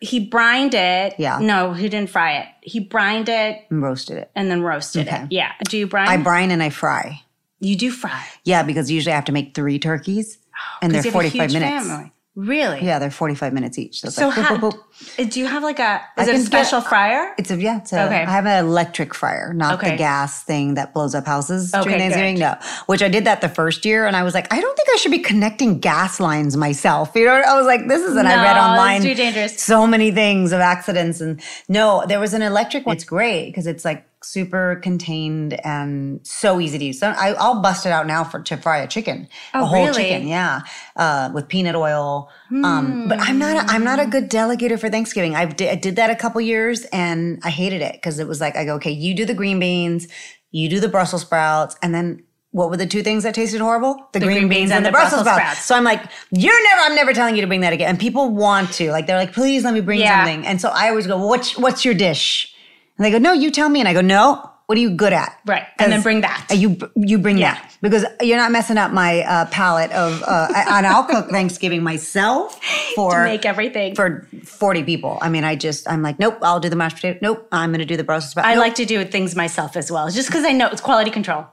He 0.00 0.20
brined 0.20 0.74
it. 0.74 1.14
Yeah. 1.18 1.38
No, 1.40 1.72
he 1.72 1.88
didn't 1.88 2.10
fry 2.10 2.38
it. 2.38 2.46
He 2.62 2.78
brined 2.78 3.28
it 3.28 3.64
And 3.70 3.82
roasted 3.82 4.18
it. 4.18 4.30
and 4.36 4.48
then 4.50 4.62
roasted 4.62 5.08
Okay. 5.08 5.22
it. 5.24 5.32
Yeah. 5.32 5.52
Do 5.68 5.76
you 5.76 5.86
brine? 5.88 6.08
I 6.08 6.16
brine 6.18 6.50
and 6.52 6.62
I 6.62 6.70
fry. 6.70 7.22
You 7.60 7.76
do 7.76 7.90
fry. 7.90 8.24
Yeah, 8.44 8.62
because 8.62 8.90
usually 8.90 9.12
I 9.12 9.16
have 9.16 9.24
to 9.26 9.32
make 9.32 9.54
three 9.54 9.78
turkeys 9.78 10.38
and 10.82 10.92
they're 10.92 11.02
'Cause 11.02 11.06
you 11.06 11.10
have 11.12 11.24
a 11.24 11.30
45 11.30 11.50
huge 11.50 11.60
minutes. 11.62 11.86
family. 11.88 12.12
Really? 12.36 12.84
Yeah, 12.84 13.00
they're 13.00 13.10
45 13.10 13.52
minutes 13.52 13.78
each. 13.80 14.00
So, 14.00 14.10
So 14.10 14.28
like, 14.28 14.36
boop, 14.38 14.42
how, 14.44 14.56
boop, 14.58 14.72
boop. 14.72 15.26
uh, 15.26 15.28
do 15.28 15.40
you 15.40 15.46
have 15.48 15.64
like 15.64 15.80
a, 15.80 16.00
I 16.16 16.22
is 16.22 16.28
it 16.28 16.36
a 16.36 16.38
special 16.38 16.78
get- 16.80 16.88
fryer? 16.88 17.34
It's 17.36 17.50
a 17.50 17.56
yeah. 17.56 17.78
It's 17.78 17.92
a, 17.92 18.04
Okay. 18.06 18.22
I 18.22 18.30
have 18.30 18.46
an 18.46 18.64
electric 18.64 19.12
fryer, 19.12 19.52
not 19.52 19.74
Okay. 19.74 19.90
the 19.90 19.96
gas 19.96 20.44
thing 20.44 20.74
that 20.74 20.94
blows 20.94 21.16
up 21.16 21.26
houses 21.26 21.74
Okay, 21.74 21.82
during 21.82 21.98
Thanksgiving. 21.98 22.34
good. 22.36 22.40
No, 22.42 22.54
which 22.86 23.02
I 23.02 23.08
did 23.08 23.24
that 23.24 23.40
the 23.40 23.48
first 23.48 23.84
year, 23.84 24.06
and 24.06 24.14
I 24.14 24.22
was 24.22 24.34
like, 24.34 24.52
I 24.54 24.60
don't 24.60 24.76
think 24.76 24.88
I 24.94 24.96
should 24.98 25.10
be 25.10 25.18
connecting 25.18 25.80
gas 25.80 26.20
lines 26.20 26.56
myself. 26.56 27.10
You 27.16 27.24
know, 27.24 27.32
I 27.32 27.56
was 27.56 27.66
like, 27.66 27.88
this 27.88 28.02
is, 28.02 28.14
and 28.16 28.28
I 28.28 28.40
read 28.40 28.56
online 28.56 29.02
too 29.02 29.14
dangerous. 29.16 29.60
so 29.60 29.84
many 29.84 30.12
things 30.12 30.52
of 30.52 30.60
accidents, 30.60 31.20
and 31.20 31.40
no, 31.68 32.04
there 32.06 32.20
was 32.20 32.34
an 32.34 32.42
electric 32.42 32.86
one. 32.86 32.94
It's 32.94 33.04
great 33.04 33.46
because 33.46 33.66
it's 33.66 33.84
like 33.84 34.04
super 34.22 34.76
contained 34.82 35.58
and 35.64 36.20
so 36.26 36.60
easy 36.60 36.78
to 36.78 36.84
use. 36.84 36.98
So 36.98 37.10
I, 37.10 37.34
I'll 37.34 37.60
bust 37.62 37.86
it 37.86 37.92
out 37.92 38.06
now 38.06 38.24
for 38.24 38.40
to 38.40 38.56
fry 38.56 38.78
a 38.78 38.86
chicken, 38.88 39.28
Oh, 39.54 39.62
a 39.62 39.66
whole 39.66 39.84
really? 39.86 40.04
chicken, 40.04 40.26
yeah, 40.26 40.60
uh, 40.96 41.30
with 41.32 41.48
peanut 41.48 41.76
oil. 41.76 42.30
Um, 42.50 43.08
but 43.08 43.18
I'm 43.20 43.38
not 43.38 43.56
a, 43.64 43.72
I'm 43.72 43.84
not 43.84 44.00
a 44.00 44.06
good 44.06 44.28
delegator 44.30 44.78
for 44.80 44.90
Thanksgiving. 44.90 45.36
I 45.36 45.44
did, 45.44 45.68
I 45.70 45.74
did 45.76 45.96
that 45.96 46.10
a 46.10 46.16
couple 46.16 46.40
years 46.40 46.84
and 46.86 47.40
I 47.44 47.50
hated 47.50 47.82
it 47.82 47.92
because 47.92 48.18
it 48.18 48.26
was 48.26 48.40
like 48.40 48.56
I 48.56 48.64
go, 48.64 48.74
okay, 48.76 48.90
you 48.90 49.14
do 49.14 49.24
the 49.24 49.34
green 49.34 49.60
beans, 49.60 50.08
you 50.50 50.68
do 50.68 50.80
the 50.80 50.88
Brussels 50.88 51.22
sprouts, 51.22 51.76
and 51.82 51.94
then. 51.94 52.24
What 52.52 52.70
were 52.70 52.78
the 52.78 52.86
two 52.86 53.02
things 53.02 53.24
that 53.24 53.34
tasted 53.34 53.60
horrible? 53.60 54.08
The, 54.14 54.20
green, 54.20 54.48
beans, 54.48 54.70
and, 54.70 54.84
the 54.84 54.90
Brussels, 54.90 55.20
sprouts. 55.20 55.66
So 55.66 55.74
I'm 55.76 55.84
like, 55.84 56.02
you're 56.30 56.62
never, 56.70 56.80
I'm 56.80 56.94
never 56.94 57.12
telling 57.12 57.34
you 57.36 57.42
to 57.42 57.46
bring 57.46 57.60
that 57.60 57.74
again. 57.74 57.90
And 57.90 58.00
people 58.00 58.30
want 58.30 58.72
to, 58.72 58.90
like, 58.90 59.06
they're 59.06 59.18
like, 59.18 59.34
please 59.34 59.64
let 59.64 59.74
me 59.74 59.82
bring 59.82 60.00
Yeah. 60.00 60.24
something. 60.24 60.46
And 60.46 60.58
so 60.58 60.70
I 60.70 60.88
always 60.88 61.06
go, 61.06 61.18
well, 61.18 61.28
what's, 61.28 61.58
what's 61.58 61.84
your 61.84 61.92
dish? 61.92 62.54
And 62.98 63.04
they 63.04 63.10
go, 63.10 63.18
no, 63.18 63.32
you 63.32 63.50
tell 63.50 63.68
me. 63.68 63.78
And 63.80 63.88
I 63.88 63.94
go, 63.94 64.00
no, 64.00 64.50
what 64.66 64.76
are 64.76 64.80
you 64.80 64.90
good 64.90 65.12
at? 65.14 65.38
Right. 65.46 65.64
And 65.78 65.90
then 65.90 66.02
bring 66.02 66.20
that. 66.22 66.46
Uh, 66.50 66.54
You 66.54 66.76
you 66.96 67.16
bring 67.18 67.36
that 67.36 67.74
because 67.80 68.04
you're 68.20 68.36
not 68.36 68.50
messing 68.52 68.76
up 68.76 68.92
my 68.92 69.22
uh, 69.22 69.46
palate 69.46 69.90
of. 69.92 70.22
Uh, 70.26 70.48
and 70.54 70.86
I'll 70.86 71.04
cook 71.04 71.30
Thanksgiving 71.30 71.82
myself 71.82 72.62
for 72.94 73.12
To 73.12 73.24
make 73.24 73.46
everything. 73.46 73.94
for 73.94 74.26
forty 74.44 74.82
people. 74.82 75.16
I 75.22 75.28
mean, 75.30 75.44
I 75.44 75.54
just 75.56 75.88
I'm 75.88 76.02
like, 76.02 76.18
nope, 76.18 76.36
I'll 76.42 76.60
do 76.60 76.68
the 76.68 76.76
mashed 76.76 76.96
potato. 76.96 77.18
Nope, 77.22 77.48
I'm 77.50 77.70
going 77.70 77.78
to 77.78 77.86
do 77.86 77.96
the 77.96 78.04
Brussels 78.04 78.32
sprouts. 78.32 78.46
I 78.48 78.54
Nope. 78.56 78.62
like 78.62 78.74
to 78.74 78.84
do 78.84 79.04
things 79.04 79.34
myself 79.34 79.74
as 79.76 79.90
well, 79.90 80.10
just 80.10 80.28
because 80.28 80.44
I 80.44 80.52
know 80.52 80.66
it's 80.68 80.82
quality 80.82 81.10
control. 81.10 81.46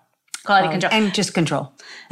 Quality 0.44 0.68
Oh, 0.68 0.72
control. 0.72 0.92
and 0.94 1.14
just 1.14 1.34
control. 1.34 1.72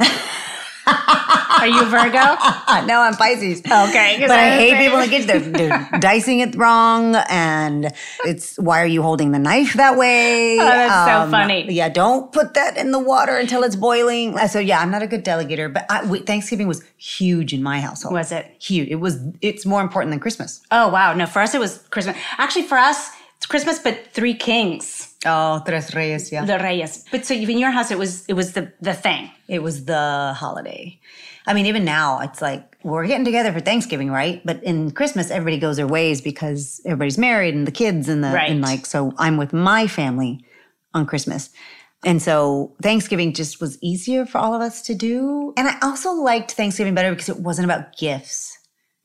Are 0.86 1.66
you 1.66 1.84
Virgo? 1.86 2.18
no, 2.86 3.00
I'm 3.00 3.14
Pisces. 3.14 3.60
Okay. 3.60 4.16
but 4.20 4.30
I 4.30 4.44
I 4.54 4.56
hate 4.58 4.76
people 4.76 4.98
in 5.00 5.08
the 5.10 5.16
kitchen. 5.16 5.52
They're, 5.52 5.68
they're 5.90 6.00
dicing 6.00 6.40
it 6.40 6.54
wrong, 6.56 7.16
and 7.28 7.92
it's 8.24 8.58
why 8.58 8.82
are 8.82 8.86
you 8.86 9.02
holding 9.02 9.32
the 9.32 9.38
knife 9.38 9.72
that 9.74 9.96
way? 9.96 10.58
Um, 10.58 10.64
Oh, 10.74 10.76
that's 10.76 11.24
so 11.26 11.30
funny. 11.30 11.72
Yeah, 11.72 11.88
don't 11.88 12.32
put 12.32 12.54
that 12.54 12.76
in 12.76 12.90
the 12.90 12.98
water 12.98 13.36
until 13.36 13.62
it's 13.62 13.76
boiling. 13.76 14.38
Uh, 14.38 14.46
So 14.48 14.58
yeah, 14.58 14.80
I'm 14.80 14.90
not 14.90 15.02
a 15.02 15.06
good 15.06 15.24
delegator, 15.24 15.72
but 15.72 15.86
I, 15.88 16.04
Thanksgiving 16.20 16.66
was 16.68 16.82
huge 16.96 17.52
in 17.54 17.62
my 17.62 17.80
household. 17.80 18.14
Was 18.14 18.30
it? 18.32 18.44
huge? 18.58 18.88
It 18.88 18.96
was. 18.96 19.18
It's 19.40 19.64
more 19.64 19.80
important 19.80 20.10
than 20.12 20.20
Christmas. 20.20 20.60
Oh 20.70 20.88
wow! 20.88 21.14
No, 21.14 21.26
for 21.26 21.40
us 21.40 21.54
it 21.54 21.60
was 21.60 21.78
Christmas. 21.90 22.16
Actually, 22.38 22.64
for 22.64 22.76
us 22.78 23.10
it's 23.44 23.50
Christmas, 23.50 23.78
but 23.78 24.06
Three 24.14 24.32
Kings. 24.32 25.14
Oh, 25.26 25.62
Tres 25.66 25.94
Reyes, 25.94 26.32
yeah. 26.32 26.46
The 26.46 26.58
Reyes. 26.58 27.04
But 27.10 27.26
so 27.26 27.34
in 27.34 27.58
your 27.58 27.72
house, 27.72 27.90
it 27.90 27.98
was 27.98 28.24
it 28.24 28.32
was 28.32 28.54
the 28.54 28.72
the 28.80 28.94
thing. 28.94 29.30
It 29.48 29.62
was 29.62 29.84
the 29.84 30.32
holiday. 30.34 30.98
I 31.46 31.52
mean, 31.52 31.66
even 31.66 31.84
now, 31.84 32.20
it's 32.20 32.40
like 32.40 32.78
we're 32.82 33.06
getting 33.06 33.26
together 33.26 33.52
for 33.52 33.60
Thanksgiving, 33.60 34.10
right? 34.10 34.40
But 34.46 34.64
in 34.64 34.92
Christmas, 34.92 35.30
everybody 35.30 35.58
goes 35.60 35.76
their 35.76 35.86
ways 35.86 36.22
because 36.22 36.80
everybody's 36.86 37.18
married 37.18 37.54
and 37.54 37.66
the 37.66 37.70
kids 37.72 38.08
and 38.08 38.24
the 38.24 38.30
Right. 38.30 38.50
and 38.50 38.62
like. 38.62 38.86
So 38.86 39.12
I'm 39.18 39.36
with 39.36 39.52
my 39.52 39.88
family 39.88 40.42
on 40.94 41.04
Christmas, 41.04 41.50
and 42.02 42.22
so 42.22 42.72
Thanksgiving 42.80 43.34
just 43.34 43.60
was 43.60 43.76
easier 43.82 44.24
for 44.24 44.38
all 44.38 44.54
of 44.54 44.62
us 44.62 44.80
to 44.82 44.94
do. 44.94 45.52
And 45.58 45.68
I 45.68 45.76
also 45.82 46.12
liked 46.14 46.52
Thanksgiving 46.52 46.94
better 46.94 47.10
because 47.10 47.28
it 47.28 47.40
wasn't 47.40 47.66
about 47.66 47.98
gifts. 47.98 48.53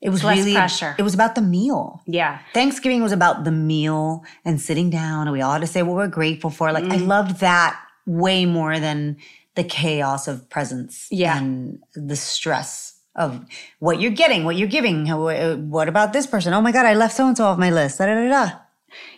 It 0.00 0.08
was 0.10 0.24
Less 0.24 0.38
really 0.38 0.54
pressure. 0.54 0.94
It 0.98 1.02
was 1.02 1.12
about 1.14 1.34
the 1.34 1.42
meal. 1.42 2.00
Yeah. 2.06 2.38
Thanksgiving 2.54 3.02
was 3.02 3.12
about 3.12 3.44
the 3.44 3.50
meal 3.52 4.24
and 4.46 4.58
sitting 4.60 4.88
down, 4.88 5.26
and 5.26 5.32
we 5.32 5.42
all 5.42 5.52
had 5.52 5.60
to 5.60 5.66
say 5.66 5.82
what 5.82 5.94
we're 5.96 6.08
grateful 6.08 6.48
for. 6.50 6.72
Like 6.72 6.84
I 6.84 6.96
loved 6.96 7.40
that 7.40 7.78
way 8.06 8.46
more 8.46 8.78
than 8.80 9.16
the 9.56 9.64
chaos 9.64 10.26
of 10.26 10.48
presents 10.48 11.06
Yeah. 11.10 11.36
and 11.36 11.80
the 11.94 12.16
stress 12.16 12.94
of 13.16 13.44
what 13.80 14.00
you're 14.00 14.10
getting, 14.12 14.44
what 14.44 14.56
you're 14.56 14.68
giving. 14.68 15.04
How- 15.06 15.26
uh, 15.28 15.56
What 15.56 15.88
about 15.88 16.12
this 16.14 16.26
person? 16.26 16.54
Oh 16.54 16.62
my 16.62 16.72
god, 16.72 16.86
I 16.86 16.94
left 16.94 17.14
so 17.16 17.26
and 17.26 17.36
so 17.36 17.44
off 17.44 17.58
my 17.58 17.70
list. 17.70 17.98
Da, 17.98 18.06
da, 18.06 18.14
da, 18.14 18.28
da. 18.28 18.52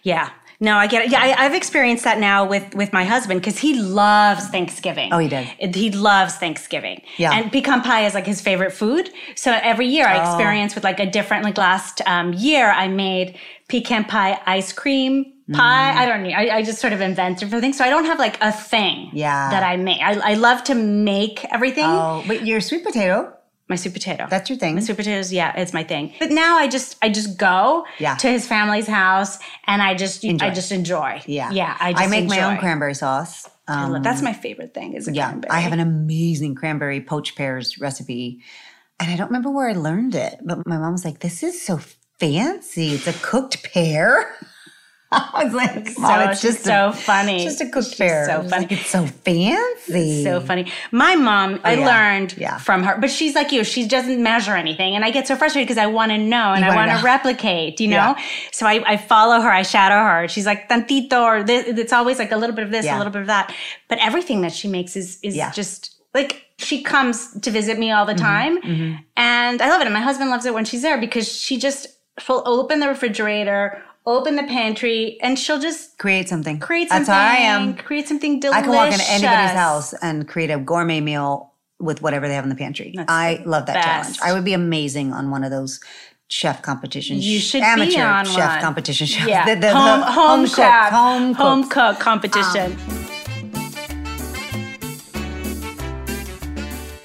Yeah. 0.03 0.31
No, 0.63 0.77
I 0.77 0.87
get 0.87 1.05
it. 1.05 1.11
Yeah, 1.11 1.21
I, 1.21 1.45
I've 1.45 1.55
experienced 1.55 2.05
that 2.05 2.19
now 2.21 2.45
with 2.47 2.73
with 2.77 2.93
my 2.93 3.05
husband 3.05 3.41
because 3.41 3.59
he 3.59 3.75
loves 3.75 4.47
Thanksgiving. 4.47 5.13
Oh, 5.13 5.19
he 5.19 5.29
did. 5.29 5.75
He 5.75 5.91
loves 5.91 6.35
Thanksgiving. 6.37 7.03
Yeah. 7.17 7.33
And 7.35 7.51
pecan 7.51 7.83
pie 7.83 8.07
is 8.07 8.15
like 8.15 8.27
his 8.27 8.41
favorite 8.41 8.73
food. 8.73 9.11
So 9.35 9.51
every 9.61 9.87
year 9.89 10.07
I 10.07 10.19
Oh. 10.21 10.23
experience 10.37 10.77
with 10.77 10.85
like 10.85 11.01
a 11.01 11.07
different. 11.19 11.43
Like 11.43 11.59
last 11.59 12.01
um, 12.07 12.33
year, 12.33 12.71
I 12.71 12.87
made 12.87 13.37
pecan 13.69 14.05
pie 14.05 14.39
ice 14.47 14.73
cream 14.73 15.25
pie. 15.53 15.93
Mm. 15.95 16.01
I 16.01 16.07
don't 16.07 16.23
know. 16.23 16.31
I, 16.31 16.59
I 16.59 16.63
just 16.63 16.79
sort 16.79 16.93
of 16.93 17.01
invented 17.01 17.51
for 17.51 17.61
things. 17.61 17.77
So 17.77 17.85
I 17.85 17.91
don't 17.91 18.05
have 18.05 18.21
like 18.21 18.39
a 18.41 18.53
thing. 18.53 19.11
Yeah. 19.13 19.51
That 19.51 19.65
I 19.65 19.77
make. 19.77 20.01
I, 20.01 20.33
I 20.33 20.35
love 20.35 20.63
to 20.65 20.77
make 20.77 21.45
everything. 21.47 21.85
Oh, 21.87 22.23
but 22.29 22.47
your 22.47 22.61
sweet 22.61 22.85
potato. 22.85 23.37
My 23.69 23.77
sweet 23.77 23.95
potato. 23.95 24.27
That's 24.29 24.51
your 24.51 24.59
thing. 24.59 24.75
My 24.75 24.81
sweet 24.83 24.97
potatoes, 24.97 25.33
yeah, 25.33 25.55
it's 25.57 25.73
my 25.73 25.83
thing. 25.85 26.13
But 26.19 26.31
now 26.31 26.59
I 26.59 26.69
just 26.69 26.97
I 27.01 27.09
just 27.09 27.39
go 27.39 27.87
Yeah. 27.99 28.17
to 28.17 28.29
his 28.29 28.47
family's 28.47 28.87
house 28.87 29.39
and 29.67 29.81
I 29.81 29.95
just 29.95 30.25
Enjoy. 30.25 30.47
I 30.47 30.51
just 30.51 30.73
enjoy. 30.73 31.23
Yeah, 31.27 31.51
Yeah. 31.53 31.77
I 31.81 31.93
just 31.93 32.11
make 32.11 32.29
my 32.29 32.43
own 32.43 32.59
cranberry 32.59 32.95
sauce. 32.95 33.49
I 33.69 33.85
love- 33.87 33.95
Um, 33.97 34.03
that's 34.03 34.21
my 34.21 34.33
favorite 34.33 34.75
thing 34.75 34.95
is 34.95 35.09
a 35.09 35.13
yeah, 35.15 35.29
cranberry. 35.29 35.51
I 35.53 35.61
have 35.61 35.73
an 35.73 35.81
amazing 35.81 36.55
cranberry 36.57 37.01
poached 37.01 37.37
pears 37.37 37.79
recipe. 37.79 38.43
And 39.01 39.11
I 39.11 39.17
don't 39.17 39.29
remember 39.29 39.51
where 39.51 39.69
I 39.69 39.73
learned 39.73 40.15
it, 40.15 40.39
but 40.45 40.67
my 40.67 40.77
mom 40.77 40.93
was 40.93 41.05
like, 41.05 41.21
this 41.21 41.43
is 41.43 41.61
so 41.65 41.81
fancy. 42.19 42.93
It's 42.95 43.07
a 43.07 43.13
cooked 43.15 43.63
pear. 43.73 44.35
I 45.35 45.45
was 45.45 45.53
like, 45.53 45.89
so, 45.89 46.21
it's 46.31 46.41
she's 46.41 46.53
just 46.55 46.65
so 46.65 46.89
a, 46.89 46.93
funny. 46.93 47.45
it's 47.45 47.59
just 47.59 47.61
a 47.61 47.71
cooked 47.71 47.89
She's 47.89 47.97
pear. 47.99 48.25
So 48.27 48.43
funny. 48.49 48.51
like, 48.63 48.73
it's 48.73 48.89
so 48.91 49.07
fancy. 49.07 50.25
so 50.25 50.41
funny. 50.41 50.71
My 50.91 51.15
mom, 51.17 51.61
I 51.65 51.77
Oh, 51.77 51.81
yeah. 51.81 51.87
learned 51.87 52.35
Yeah. 52.39 52.59
from 52.59 52.83
her, 52.83 52.99
but 53.01 53.11
she's 53.11 53.35
like 53.35 53.53
you. 53.53 53.65
She 53.65 53.87
doesn't 53.87 54.23
measure 54.23 54.55
anything, 54.57 54.95
and 54.97 55.05
I 55.05 55.11
get 55.11 55.27
so 55.29 55.37
frustrated 55.37 55.69
because 55.69 55.79
I 55.83 55.87
want 55.87 56.11
to 56.13 56.19
know 56.19 56.53
and 56.55 56.65
You 56.65 56.71
I 56.71 56.75
want 56.75 56.91
to 56.99 57.05
replicate. 57.05 57.81
You 57.81 57.89
know, 57.89 57.97
Yeah. 58.17 58.23
so 58.53 58.67
I, 58.67 58.83
I 58.87 58.97
follow 58.97 59.41
her. 59.41 59.51
I 59.51 59.63
shadow 59.63 59.95
her. 59.97 60.29
She's 60.29 60.47
like 60.47 60.69
tantito, 60.69 61.21
or 61.23 61.43
this. 61.43 61.67
It's 61.67 61.93
always 61.93 62.19
like 62.19 62.33
a 62.33 62.37
little 62.37 62.57
bit 62.57 62.65
of 62.65 62.71
this, 62.71 62.87
a 62.87 62.97
little 62.97 63.13
bit 63.13 63.23
of 63.23 63.27
that. 63.29 63.55
But 63.89 63.99
everything 64.01 64.41
that 64.43 64.53
she 64.53 64.69
makes 64.69 64.97
is 64.97 65.19
is 65.23 65.35
just 65.55 66.01
like 66.15 66.45
she 66.59 66.83
comes 66.83 67.39
to 67.41 67.51
visit 67.51 67.79
me 67.79 67.91
all 67.91 68.07
the 68.07 68.13
Mm-hmm. 68.15 68.93
time, 68.95 69.05
and 69.17 69.61
I 69.63 69.69
love 69.69 69.81
it. 69.81 69.87
And 69.87 69.95
my 69.95 70.01
husband 70.01 70.31
loves 70.31 70.45
it 70.47 70.55
when 70.55 70.65
she's 70.65 70.83
there 70.83 70.99
because 70.99 71.31
she 71.31 71.59
just 71.59 71.87
will 72.29 72.43
open 72.47 72.81
the 72.81 72.89
refrigerator. 72.89 73.83
Open 74.05 74.35
the 74.37 74.43
pantry 74.43 75.19
and 75.23 75.39
she'll 75.39 75.61
just 75.61 75.97
Create 75.99 76.29
something. 76.29 76.59
create 76.59 76.89
something. 76.89 77.07
That's 77.07 77.09
how 77.09 77.35
I 77.35 77.37
am. 77.37 77.75
Create 77.77 78.09
something 78.09 78.41
delicious. 78.41 78.59
I 78.61 78.63
can 78.63 78.73
walk 78.73 78.93
into 78.93 79.09
anybody's 79.11 79.51
house 79.53 79.95
and 79.95 80.27
create 80.27 80.51
a 80.51 80.59
gourmet 80.59 81.01
meal 81.01 81.53
with 81.79 82.03
whatever 82.03 82.27
they 82.29 82.35
have 82.35 82.45
in 82.45 82.51
the 82.51 82.57
pantry. 82.57 82.95
I 83.09 83.43
love 83.47 83.67
that 83.67 83.75
best. 83.75 83.87
challenge. 83.87 84.19
I 84.23 84.33
would 84.33 84.45
be 84.45 84.55
amazing 84.55 85.13
on 85.13 85.31
one 85.31 85.45
of 85.45 85.51
those 85.51 85.79
chef 86.29 86.63
competitions. 86.63 87.25
You 87.27 87.39
should 87.39 87.63
amateur 87.63 87.91
be 87.97 88.01
on 88.01 88.25
chef 88.25 88.51
one. 88.55 88.61
competition 88.61 89.07
shows. 89.07 89.29
Yeah, 89.29 89.45
The- 89.55 89.55
the- 89.55 89.61
the 89.69 89.75
home, 89.75 90.03
home, 90.03 90.47
cook, 90.47 90.57
chef, 90.57 90.91
home, 90.93 91.35
home 91.35 91.63
cook. 91.69 91.71
cook 91.73 91.99
competition. 92.01 92.73
Um, 92.73 92.79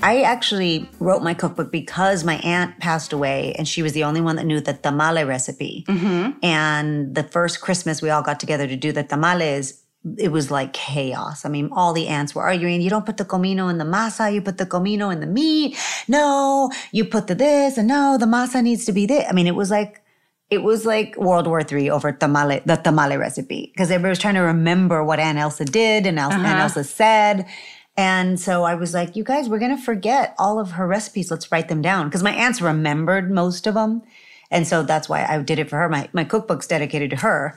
I 0.01 0.21
actually 0.21 0.89
wrote 0.99 1.23
my 1.23 1.33
cookbook 1.33 1.71
because 1.71 2.23
my 2.23 2.35
aunt 2.37 2.79
passed 2.79 3.13
away 3.13 3.53
and 3.57 3.67
she 3.67 3.81
was 3.81 3.93
the 3.93 4.03
only 4.03 4.21
one 4.21 4.35
that 4.35 4.45
knew 4.45 4.59
the 4.59 4.73
tamale 4.73 5.23
recipe. 5.23 5.85
Mm-hmm. 5.87 6.39
And 6.43 7.15
the 7.15 7.23
first 7.23 7.61
Christmas 7.61 8.01
we 8.01 8.09
all 8.09 8.21
got 8.21 8.39
together 8.39 8.67
to 8.67 8.75
do 8.75 8.91
the 8.91 9.03
tamales, 9.03 9.83
it 10.17 10.31
was 10.31 10.51
like 10.51 10.73
chaos. 10.73 11.45
I 11.45 11.49
mean, 11.49 11.69
all 11.71 11.93
the 11.93 12.07
aunts 12.07 12.35
were 12.35 12.43
arguing, 12.43 12.81
you 12.81 12.89
don't 12.89 13.05
put 13.05 13.17
the 13.17 13.25
comino 13.25 13.69
in 13.69 13.77
the 13.77 13.85
masa, 13.85 14.33
you 14.33 14.41
put 14.41 14.57
the 14.57 14.65
comino 14.65 15.11
in 15.11 15.19
the 15.19 15.27
meat. 15.27 15.75
No, 16.07 16.71
you 16.91 17.03
put 17.03 17.27
the 17.27 17.35
this, 17.35 17.77
and 17.77 17.87
no, 17.87 18.17
the 18.19 18.25
masa 18.25 18.61
needs 18.61 18.85
to 18.85 18.91
be 18.91 19.05
this. 19.05 19.25
I 19.27 19.33
mean, 19.33 19.47
it 19.47 19.55
was 19.55 19.71
like, 19.71 20.01
it 20.49 20.63
was 20.63 20.85
like 20.85 21.17
World 21.17 21.45
War 21.45 21.61
III 21.69 21.89
over 21.89 22.13
tamale, 22.13 22.61
the 22.65 22.77
tamale 22.77 23.17
recipe, 23.17 23.71
because 23.73 23.91
everybody 23.91 24.11
was 24.11 24.19
trying 24.19 24.35
to 24.35 24.41
remember 24.41 25.03
what 25.03 25.19
Aunt 25.19 25.37
Elsa 25.37 25.65
did 25.65 26.05
and 26.05 26.17
Aunt 26.19 26.35
Uh-huh. 26.35 26.45
Aunt 26.45 26.59
Elsa 26.59 26.83
said. 26.85 27.45
And 27.97 28.39
so 28.39 28.63
I 28.63 28.75
was 28.75 28.93
like, 28.93 29.15
you 29.15 29.23
guys, 29.23 29.49
we're 29.49 29.57
going 29.57 29.75
to 29.75 29.81
forget 29.81 30.35
all 30.37 30.59
of 30.59 30.71
her 30.71 30.85
recipes. 30.85 31.31
Let's 31.31 31.51
write 31.51 31.67
them 31.67 31.81
down. 31.81 32.07
Because 32.07 32.21
my 32.21 32.31
aunts 32.31 32.61
remembered 32.61 33.31
most 33.31 33.65
of 33.65 33.73
them. 33.73 34.03
And 34.49 34.65
so 34.65 34.81
that's 34.83 35.09
why 35.09 35.25
I 35.25 35.41
did 35.41 35.59
it 35.59 35.69
for 35.69 35.77
her. 35.77 35.89
My, 35.89 36.07
my 36.13 36.23
cookbook's 36.23 36.67
dedicated 36.67 37.09
to 37.09 37.15
her 37.17 37.53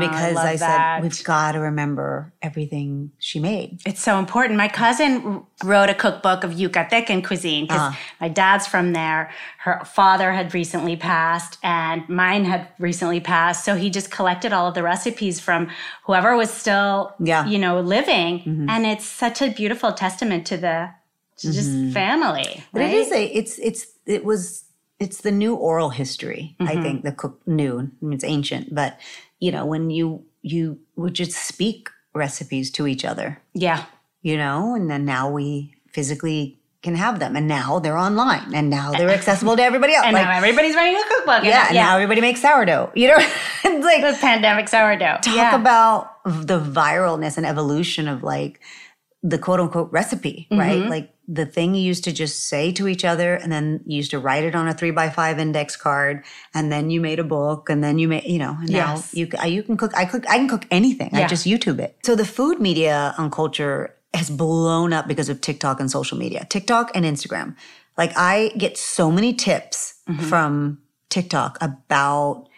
because 0.00 0.34
love 0.36 0.46
I, 0.46 0.56
that. 0.56 0.96
said, 0.98 1.02
we've 1.02 1.24
got 1.24 1.52
to 1.52 1.58
remember 1.60 2.32
everything 2.40 3.10
she 3.18 3.40
made. 3.40 3.80
It's 3.84 4.00
so 4.00 4.18
important. 4.18 4.56
My 4.56 4.68
cousin 4.68 5.42
wrote 5.64 5.88
a 5.90 5.94
cookbook 5.94 6.44
of 6.44 6.52
Yucatecan 6.52 7.24
cuisine 7.24 7.64
because 7.64 7.80
Uh-huh. 7.80 7.96
my 8.20 8.28
dad's 8.28 8.66
from 8.66 8.92
there. 8.92 9.30
Her 9.58 9.82
father 9.84 10.32
had 10.32 10.54
recently 10.54 10.96
passed, 10.96 11.58
and 11.62 12.08
mine 12.08 12.44
had 12.44 12.68
recently 12.78 13.20
passed. 13.20 13.64
So 13.64 13.74
he 13.74 13.90
just 13.90 14.10
collected 14.10 14.52
all 14.52 14.68
of 14.68 14.74
the 14.74 14.82
recipes 14.82 15.40
from 15.40 15.68
whoever 16.04 16.36
was 16.36 16.50
still, 16.50 17.12
Yeah. 17.18 17.44
you 17.46 17.58
know, 17.58 17.80
living. 17.80 18.40
Mhm. 18.46 18.70
And 18.70 18.86
it's 18.86 19.04
such 19.04 19.42
a 19.42 19.50
beautiful 19.50 19.92
testament 19.92 20.46
to 20.46 20.56
the 20.56 20.90
to 21.38 21.50
just 21.52 21.70
Mhm. 21.70 21.92
family. 21.94 22.62
But 22.72 22.80
right? 22.82 22.90
it 22.90 22.96
is 22.98 23.12
a, 23.12 23.24
it's, 23.24 23.58
it's, 23.58 23.86
it 24.04 24.24
was, 24.26 24.64
it's 25.00 25.22
the 25.22 25.32
new 25.32 25.54
oral 25.54 25.90
history. 25.90 26.54
I 26.60 26.76
Mhm. 26.76 26.82
think 26.82 27.02
the 27.04 27.12
cook 27.12 27.40
new, 27.46 27.90
it's 28.02 28.22
ancient, 28.24 28.74
but 28.74 28.98
you 29.40 29.50
know, 29.50 29.64
when 29.64 29.90
you, 29.90 30.24
you 30.42 30.78
would 30.96 31.14
just 31.14 31.32
speak 31.32 31.88
recipes 32.14 32.70
to 32.72 32.86
each 32.86 33.04
other, 33.04 33.40
yeah. 33.54 33.84
you 34.22 34.36
know, 34.36 34.74
and 34.74 34.90
then 34.90 35.04
now 35.06 35.30
we 35.30 35.74
physically 35.90 36.58
can 36.82 36.94
have 36.94 37.18
them. 37.18 37.36
And 37.36 37.46
now 37.48 37.78
they're 37.78 37.96
online 37.96 38.54
and 38.54 38.68
now 38.70 38.92
they're 38.92 39.08
accessible 39.20 39.56
to 39.56 39.62
everybody 39.62 39.94
else. 39.94 40.04
And 40.06 40.14
now 40.14 40.30
everybody's 40.30 40.74
writing 40.76 40.96
a 41.00 41.08
cookbook. 41.08 41.44
yeah, 41.44 41.66
and 41.68 41.74
now 41.76 41.94
everybody 41.94 42.20
makes 42.20 42.40
sourdough. 42.42 42.92
You 42.94 43.08
know, 43.08 43.16
it's 43.64 43.84
like 43.84 44.02
the 44.02 44.16
pandemic 44.20 44.68
sourdough. 44.68 45.18
Talk 45.22 45.34
Yeah. 45.36 45.54
about 45.56 46.22
the 46.26 46.60
viralness 46.60 47.36
and 47.38 47.46
evolution 47.46 48.08
of 48.08 48.22
like 48.22 48.60
the 49.22 49.38
quote 49.38 49.60
unquote 49.60 49.90
recipe, 49.92 50.46
right? 50.50 50.82
Mhm. 50.82 50.88
Like 50.88 51.10
the 51.32 51.46
thing 51.46 51.74
you 51.74 51.82
used 51.82 52.02
to 52.04 52.12
just 52.12 52.46
say 52.46 52.72
to 52.72 52.88
each 52.88 53.04
other, 53.04 53.34
and 53.34 53.52
then 53.52 53.80
you 53.86 53.96
used 53.96 54.10
to 54.10 54.18
write 54.18 54.42
it 54.42 54.54
on 54.54 54.66
a 54.66 54.74
three 54.74 54.90
by 54.90 55.08
five 55.10 55.38
index 55.38 55.76
card, 55.76 56.24
and 56.54 56.72
then 56.72 56.90
you 56.90 57.00
made 57.00 57.20
a 57.20 57.24
book, 57.24 57.70
and 57.70 57.84
then 57.84 57.98
you 57.98 58.08
made, 58.08 58.24
you 58.24 58.38
know, 58.38 58.56
and 58.60 58.70
now 58.70 59.02
you 59.12 59.28
you 59.46 59.62
can 59.62 59.76
cook. 59.76 59.92
I 59.96 60.04
cook. 60.04 60.24
I 60.28 60.38
can 60.38 60.48
cook 60.48 60.66
anything. 60.70 61.10
I 61.12 61.26
just 61.28 61.46
YouTube 61.46 61.78
it. 61.78 61.96
So 62.02 62.16
the 62.16 62.24
food 62.24 62.60
media 62.60 63.14
on 63.16 63.30
culture 63.30 63.94
has 64.12 64.28
blown 64.28 64.92
up 64.92 65.06
because 65.06 65.28
of 65.28 65.40
TikTok 65.40 65.78
and 65.78 65.88
social 65.90 66.18
media, 66.18 66.46
TikTok 66.50 66.90
and 66.96 67.04
Instagram. 67.04 67.54
Like 67.96 68.12
I 68.16 68.48
get 68.58 68.76
so 68.76 69.10
many 69.10 69.32
tips 69.34 69.94
Mm-hmm. 70.08 70.28
from 70.28 70.78
TikTok 71.08 71.58
about 71.60 72.48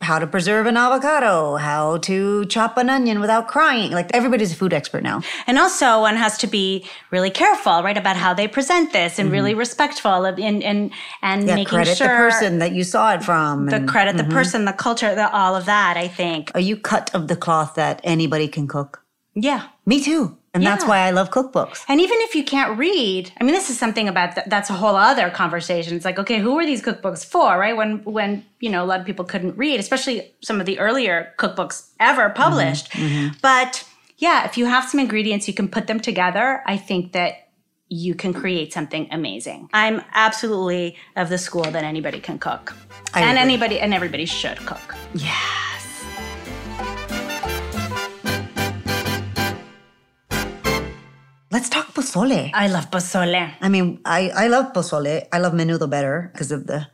how 0.00 0.18
to 0.18 0.26
preserve 0.26 0.66
an 0.66 0.76
avocado, 0.76 1.56
how 1.56 1.98
to 1.98 2.44
chop 2.46 2.76
an 2.78 2.88
onion 2.88 3.18
without 3.20 3.48
crying. 3.48 3.90
Like 3.90 4.10
everybody's 4.14 4.52
a 4.52 4.54
food 4.54 4.72
expert 4.72 5.02
now. 5.02 5.22
And 5.46 5.58
also, 5.58 6.00
one 6.00 6.16
has 6.16 6.38
to 6.38 6.46
be 6.46 6.86
really 7.10 7.30
careful, 7.30 7.82
right, 7.82 7.96
about 7.98 8.16
how 8.16 8.32
they 8.32 8.46
present 8.46 8.92
this 8.92 9.18
and 9.18 9.28
Mhm. 9.28 9.32
really 9.32 9.54
respectful 9.54 10.24
of, 10.24 10.38
and 10.38 10.62
and 10.62 10.92
and 11.22 11.48
Yeah, 11.48 11.56
making 11.56 11.74
credit 11.78 11.96
sure 11.98 12.06
the 12.08 12.14
person 12.14 12.58
that 12.60 12.72
you 12.72 12.84
saw 12.84 13.12
it 13.14 13.24
from. 13.24 13.66
the 13.66 13.76
and- 13.76 13.88
credit, 13.88 14.16
the 14.16 14.22
Mhm. 14.24 14.30
person, 14.30 14.64
the 14.66 14.72
culture, 14.72 15.14
the, 15.14 15.30
all 15.32 15.56
of 15.56 15.64
that. 15.66 15.96
I 15.96 16.06
think. 16.06 16.52
Are 16.54 16.60
you 16.60 16.76
cut 16.76 17.10
of 17.12 17.26
the 17.26 17.36
cloth 17.36 17.74
that 17.74 18.00
anybody 18.04 18.46
can 18.46 18.68
cook? 18.68 19.02
Yeah. 19.34 19.62
Me 19.84 20.00
too. 20.02 20.36
And 20.58 20.66
that's 20.66 20.84
why 20.84 20.98
I 20.98 21.10
love 21.10 21.30
cookbooks. 21.30 21.84
And 21.88 22.00
even 22.00 22.18
if 22.22 22.34
you 22.34 22.44
can't 22.44 22.78
read, 22.78 23.32
I 23.40 23.44
mean, 23.44 23.54
this 23.54 23.70
is 23.70 23.78
something 23.78 24.08
about 24.08 24.34
th- 24.34 24.46
that's 24.48 24.70
a 24.70 24.74
whole 24.74 24.96
other 24.96 25.30
conversation. 25.30 25.96
It's 25.96 26.04
like, 26.04 26.18
okay, 26.18 26.38
who 26.38 26.58
are 26.58 26.66
these 26.66 26.82
cookbooks 26.82 27.24
for, 27.24 27.58
right? 27.58 27.76
When 27.76 28.04
when 28.04 28.44
you 28.60 28.70
know 28.70 28.84
a 28.84 28.86
lot 28.86 29.00
of 29.00 29.06
people 29.06 29.24
couldn't 29.24 29.56
read, 29.56 29.80
especially 29.80 30.34
some 30.42 30.60
of 30.60 30.66
the 30.66 30.78
earlier 30.78 31.34
cookbooks 31.38 31.88
ever 32.00 32.30
published. 32.30 32.90
Mm-hmm. 32.90 33.36
But 33.42 33.84
yeah, 34.18 34.44
if 34.44 34.58
you 34.58 34.66
have 34.66 34.88
some 34.88 35.00
ingredients, 35.00 35.46
you 35.48 35.54
can 35.54 35.68
put 35.68 35.86
them 35.86 36.00
together. 36.00 36.62
I 36.66 36.76
think 36.76 37.12
that 37.12 37.48
you 37.88 38.14
can 38.14 38.34
create 38.34 38.72
something 38.72 39.08
amazing. 39.10 39.70
I'm 39.72 40.02
absolutely 40.12 40.96
of 41.16 41.28
the 41.30 41.38
school 41.38 41.62
that 41.62 41.84
anybody 41.84 42.20
can 42.20 42.38
cook, 42.38 42.74
I 43.14 43.20
and 43.22 43.30
agree. 43.30 43.42
anybody 43.42 43.80
and 43.80 43.94
everybody 43.94 44.26
should 44.26 44.58
cook. 44.66 44.94
Yes. 45.14 45.77
Let's 51.58 51.70
talk 51.70 51.92
pozole. 51.92 52.52
I 52.54 52.68
love 52.68 52.88
pozole. 52.88 53.52
I 53.60 53.68
mean, 53.68 54.00
I, 54.04 54.30
I 54.42 54.46
love 54.46 54.72
pozole. 54.72 55.26
I 55.32 55.38
love 55.40 55.54
menudo 55.54 55.90
better 55.90 56.30
because 56.32 56.52
of 56.52 56.68
the 56.68 56.86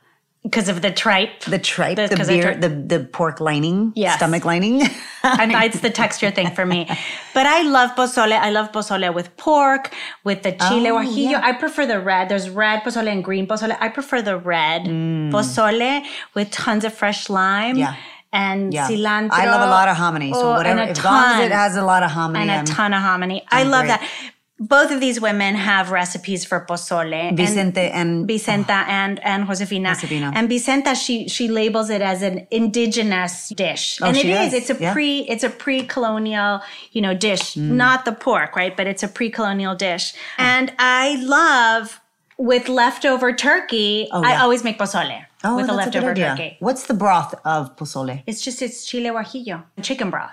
because 0.43 0.71
of 0.71 0.81
the 0.81 0.91
tripe, 0.91 1.41
the 1.41 1.59
tripe, 1.59 1.97
the, 1.97 2.05
I 2.19 2.25
beer, 2.25 2.55
the 2.55 2.71
the 2.71 3.01
pork 3.05 3.41
lining, 3.41 3.93
Yes. 3.95 4.17
stomach 4.17 4.47
lining. 4.47 4.81
I 5.23 5.45
thought 5.53 5.65
it's 5.67 5.81
the 5.81 5.91
texture 5.91 6.31
thing 6.31 6.51
for 6.55 6.65
me. 6.65 6.81
But 7.35 7.45
I 7.47 7.61
love 7.77 7.91
pozole. 7.95 8.33
I 8.49 8.49
love 8.57 8.73
pozole 8.73 9.13
with 9.13 9.29
pork, 9.37 9.93
with 10.25 10.43
the 10.45 10.53
chile 10.53 10.89
Oh, 10.89 10.97
guajillo. 10.97 11.31
yeah. 11.33 11.41
I 11.51 11.53
prefer 11.53 11.85
the 11.85 12.01
red. 12.01 12.31
There's 12.31 12.49
red 12.49 12.81
pozole 12.85 13.09
and 13.15 13.23
green 13.23 13.47
pozole. 13.47 13.77
I 13.87 13.89
prefer 13.91 14.23
the 14.23 14.39
red 14.39 14.83
mm. 14.85 15.31
pozole 15.31 15.93
with 16.35 16.51
tons 16.51 16.85
of 16.89 16.95
fresh 16.95 17.29
lime. 17.29 17.77
Yeah. 17.77 17.97
And 18.33 18.75
Yeah. 18.75 18.89
cilantro. 18.89 19.31
I 19.43 19.45
love 19.47 19.63
a 19.69 19.71
lot 19.79 19.87
of 19.93 19.97
hominy, 19.97 20.33
so 20.33 20.41
Oh, 20.41 20.57
whatever- 20.59 20.81
and 20.81 20.89
a 20.89 20.99
as 20.99 21.05
long 21.05 21.25
as 21.35 21.41
it 21.49 21.53
has 21.53 21.77
a 21.77 21.85
lot 21.93 22.03
of 22.03 22.11
hominy, 22.11 22.41
And 22.43 22.51
a 22.51 22.55
I'm- 22.55 22.65
ton 22.79 22.93
of 22.93 23.03
hominy. 23.11 23.39
I 23.49 23.61
I'm 23.61 23.71
love 23.71 23.87
great. 23.87 24.01
that. 24.01 24.33
Both 24.67 24.91
of 24.91 24.99
these 25.01 25.21
women 25.21 25.55
have 25.57 25.91
recipes 25.91 26.45
for 26.49 26.65
pozole. 26.69 27.37
Vicente 27.37 27.85
and 28.01 28.27
Vicenta 28.29 28.79
and 29.01 29.15
and 29.33 29.47
Josefina. 29.47 29.91
Josefina. 29.95 30.33
And 30.35 30.49
Vicenta, 30.49 30.93
she 31.05 31.29
she 31.29 31.49
labels 31.49 31.91
it 31.91 32.01
as 32.13 32.23
an 32.23 32.47
indigenous 32.51 33.51
dish, 33.51 33.99
Oh, 34.01 34.07
and 34.07 34.17
it 34.17 34.25
is. 34.27 34.37
does. 34.39 34.53
It's 34.61 34.71
a 34.71 34.77
Yeah. 34.81 34.93
pre 34.95 35.13
it's 35.33 35.45
a 35.45 35.51
pre-colonial 35.51 36.61
you 36.93 37.03
know 37.03 37.15
dish, 37.15 37.55
Mm. 37.55 37.73
not 37.85 38.05
the 38.05 38.13
pork, 38.13 38.51
right? 38.57 38.75
But 38.79 38.87
it's 38.87 39.03
a 39.03 39.09
pre-colonial 39.09 39.75
dish, 39.75 40.15
and 40.39 40.73
I 40.79 41.17
love 41.21 42.01
with 42.39 42.69
leftover 42.69 43.33
turkey. 43.33 44.09
Oh, 44.13 44.23
I 44.25 44.37
always 44.43 44.63
make 44.65 44.79
pozole 44.79 45.19
Oh, 45.45 45.57
with 45.57 45.67
the 45.67 45.77
that's 45.77 45.89
a 45.89 45.91
good 45.91 46.05
leftover 46.07 46.15
turkey. 46.15 46.57
What's 46.61 46.85
the 46.91 46.95
broth 46.95 47.35
of 47.45 47.77
pozole? 47.77 48.23
It's 48.27 48.41
just 48.41 48.63
it's 48.63 48.87
chile 48.87 49.11
guajillo, 49.11 49.63
chicken 49.83 50.11
broth. 50.11 50.33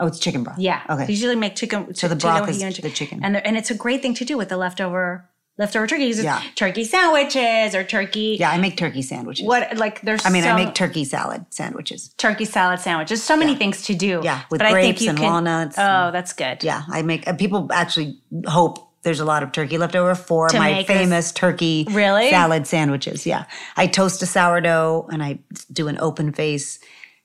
Oh, 0.00 0.06
it's 0.06 0.18
chicken 0.18 0.42
broth. 0.42 0.58
Yeah. 0.58 0.80
Okay. 0.90 1.06
They 1.06 1.12
usually 1.12 1.36
make 1.36 1.54
chicken. 1.56 1.94
So 1.94 2.08
the 2.08 2.16
broth 2.16 2.48
is 2.48 2.62
and 2.62 2.74
the 2.74 2.90
chicken. 2.90 3.20
and 3.22 3.36
and 3.36 3.56
it's 3.56 3.70
a 3.70 3.74
great 3.74 4.02
thing 4.02 4.14
to 4.14 4.24
do 4.24 4.36
with 4.36 4.48
the 4.48 4.56
leftover 4.56 5.28
leftover 5.58 5.86
turkey. 5.86 6.04
You 6.04 6.14
Yeah. 6.22 6.40
Turkey 6.54 6.84
sandwiches 6.84 7.74
or 7.74 7.84
turkey. 7.84 8.36
Yeah, 8.40 8.50
I 8.50 8.56
make 8.58 8.76
turkey 8.78 9.02
sandwiches. 9.02 9.46
What 9.46 9.76
like 9.76 10.00
there's? 10.00 10.24
I 10.24 10.30
mean, 10.30 10.44
I 10.44 10.54
make 10.54 10.74
turkey 10.74 11.04
salad 11.04 11.44
sandwiches. 11.50 12.14
turkey 12.16 12.46
salad 12.46 12.80
sandwiches. 12.80 13.22
So 13.22 13.36
many 13.36 13.54
things 13.54 13.82
to 13.84 13.94
do. 13.94 14.20
Yeah, 14.24 14.40
with 14.50 14.58
but 14.60 14.66
I 14.66 14.72
think 14.72 14.84
grapes 14.96 15.02
you 15.02 15.10
and 15.10 15.18
can, 15.18 15.26
walnuts. 15.32 15.76
Oh, 15.78 16.10
that's 16.12 16.32
good. 16.32 16.64
Yeah, 16.64 16.82
I 16.90 17.02
make. 17.02 17.28
uh, 17.28 17.34
People 17.34 17.68
actually 17.72 18.18
hope 18.46 18.86
there's 19.02 19.20
a 19.20 19.24
lot 19.24 19.42
of 19.42 19.52
turkey 19.52 19.78
left 19.78 19.96
over 19.96 20.14
for 20.14 20.48
To 20.48 20.58
my 20.58 20.72
make 20.72 20.86
this- 20.86 20.96
famous 20.98 21.32
turkey 21.32 21.86
Really? 21.90 22.28
salad 22.30 22.66
sandwiches. 22.66 23.26
Yeah, 23.26 23.44
I 23.76 23.86
toast 23.86 24.22
a 24.22 24.26
sourdough 24.26 25.08
and 25.12 25.22
I 25.22 25.38
do 25.72 25.88
an 25.88 25.98
open 26.00 26.32
face 26.32 26.78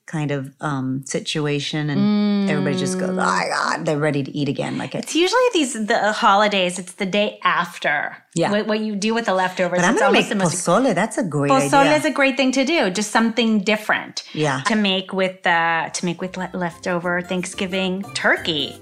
kind 0.06 0.30
of 0.30 0.54
um, 0.60 1.04
situation, 1.04 1.90
and 1.90 2.48
everybody 2.48 2.76
just 2.78 2.98
goes, 2.98 3.10
"Oh 3.10 3.14
my 3.14 3.46
god!" 3.48 3.84
They're 3.84 3.98
ready 3.98 4.22
to 4.22 4.30
eat 4.36 4.48
again. 4.48 4.78
Like 4.78 4.94
it's. 4.94 5.06
It's 5.06 5.14
usually 5.14 5.48
these 5.52 5.86
the 5.86 6.12
holidays. 6.12 6.78
It's 6.78 6.94
the 6.94 7.06
day 7.06 7.38
after. 7.42 8.16
Yeah. 8.34 8.50
What, 8.50 8.66
what 8.66 8.80
you 8.80 8.94
do 8.96 9.14
with 9.14 9.26
the 9.26 9.34
leftovers. 9.34 9.80
But 9.80 9.86
I'm 9.86 9.98
gonna 9.98 10.12
make 10.12 10.28
the 10.28 10.34
most 10.34 10.54
pozole. 10.56 10.94
That's 10.94 11.18
a 11.18 11.24
great 11.24 11.50
Pozole 11.50 11.80
idea. 11.86 11.96
is 11.96 12.04
a 12.04 12.10
great 12.10 12.36
thing 12.36 12.52
to 12.52 12.64
do. 12.64 12.90
Just 12.90 13.10
something 13.10 13.60
different. 13.60 14.24
Yeah. 14.32 14.60
To 14.66 14.74
make 14.76 15.12
with 15.12 15.46
uh, 15.46 15.90
to 15.90 16.04
make 16.04 16.20
with 16.20 16.36
le- 16.36 16.50
leftover 16.52 17.22
Thanksgiving 17.22 18.02
turkey. 18.14 18.76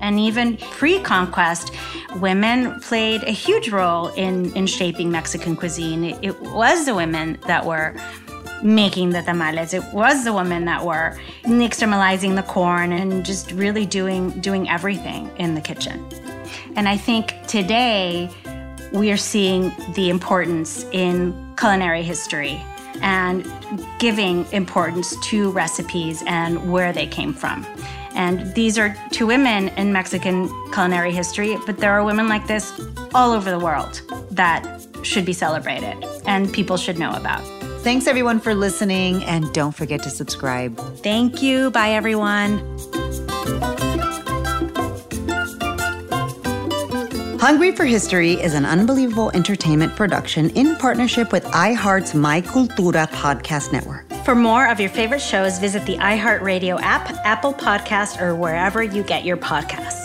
And 0.00 0.20
even 0.20 0.58
pre-conquest, 0.58 1.72
women 2.16 2.78
played 2.80 3.22
a 3.22 3.30
huge 3.30 3.70
role 3.70 4.08
in 4.08 4.52
in 4.54 4.66
shaping 4.66 5.10
Mexican 5.10 5.56
cuisine. 5.56 6.04
It 6.22 6.38
was 6.40 6.84
the 6.84 6.94
women 6.94 7.38
that 7.46 7.64
were 7.64 7.94
making 8.64 9.10
the 9.10 9.22
tamales. 9.22 9.74
It 9.74 9.84
was 9.92 10.24
the 10.24 10.32
women 10.32 10.64
that 10.64 10.84
were 10.84 11.16
nixtamalizing 11.44 12.34
the 12.34 12.42
corn 12.42 12.92
and 12.92 13.24
just 13.24 13.52
really 13.52 13.86
doing 13.86 14.30
doing 14.40 14.68
everything 14.68 15.30
in 15.36 15.54
the 15.54 15.60
kitchen. 15.60 16.04
And 16.74 16.88
I 16.88 16.96
think 16.96 17.34
today 17.46 18.30
we 18.92 19.12
are 19.12 19.16
seeing 19.18 19.70
the 19.94 20.08
importance 20.08 20.84
in 20.92 21.54
culinary 21.56 22.02
history 22.02 22.60
and 23.02 23.46
giving 23.98 24.46
importance 24.52 25.16
to 25.28 25.50
recipes 25.50 26.22
and 26.26 26.72
where 26.72 26.92
they 26.92 27.06
came 27.06 27.34
from. 27.34 27.66
And 28.14 28.54
these 28.54 28.78
are 28.78 28.96
two 29.10 29.26
women 29.26 29.68
in 29.70 29.92
Mexican 29.92 30.48
culinary 30.72 31.12
history, 31.12 31.56
but 31.66 31.78
there 31.78 31.90
are 31.90 32.04
women 32.04 32.28
like 32.28 32.46
this 32.46 32.80
all 33.12 33.32
over 33.32 33.50
the 33.50 33.58
world 33.58 34.00
that 34.30 34.86
should 35.02 35.24
be 35.24 35.32
celebrated 35.32 36.02
and 36.24 36.52
people 36.52 36.76
should 36.76 36.98
know 36.98 37.12
about. 37.12 37.63
Thanks 37.84 38.06
everyone 38.06 38.40
for 38.40 38.54
listening, 38.54 39.22
and 39.24 39.52
don't 39.52 39.72
forget 39.72 40.02
to 40.04 40.10
subscribe. 40.10 40.74
Thank 41.02 41.42
you. 41.42 41.70
Bye, 41.70 41.90
everyone. 41.90 42.58
Hungry 47.38 47.72
for 47.72 47.84
History 47.84 48.32
is 48.32 48.54
an 48.54 48.64
unbelievable 48.64 49.30
entertainment 49.34 49.94
production 49.96 50.48
in 50.50 50.76
partnership 50.76 51.30
with 51.30 51.44
iHeart's 51.44 52.14
My 52.14 52.40
Cultura 52.40 53.06
podcast 53.08 53.70
network. 53.70 54.10
For 54.24 54.34
more 54.34 54.66
of 54.66 54.80
your 54.80 54.88
favorite 54.88 55.20
shows, 55.20 55.58
visit 55.58 55.84
the 55.84 55.98
iHeartRadio 55.98 56.80
app, 56.80 57.10
Apple 57.26 57.52
Podcast, 57.52 58.18
or 58.18 58.34
wherever 58.34 58.82
you 58.82 59.02
get 59.02 59.26
your 59.26 59.36
podcasts. 59.36 60.03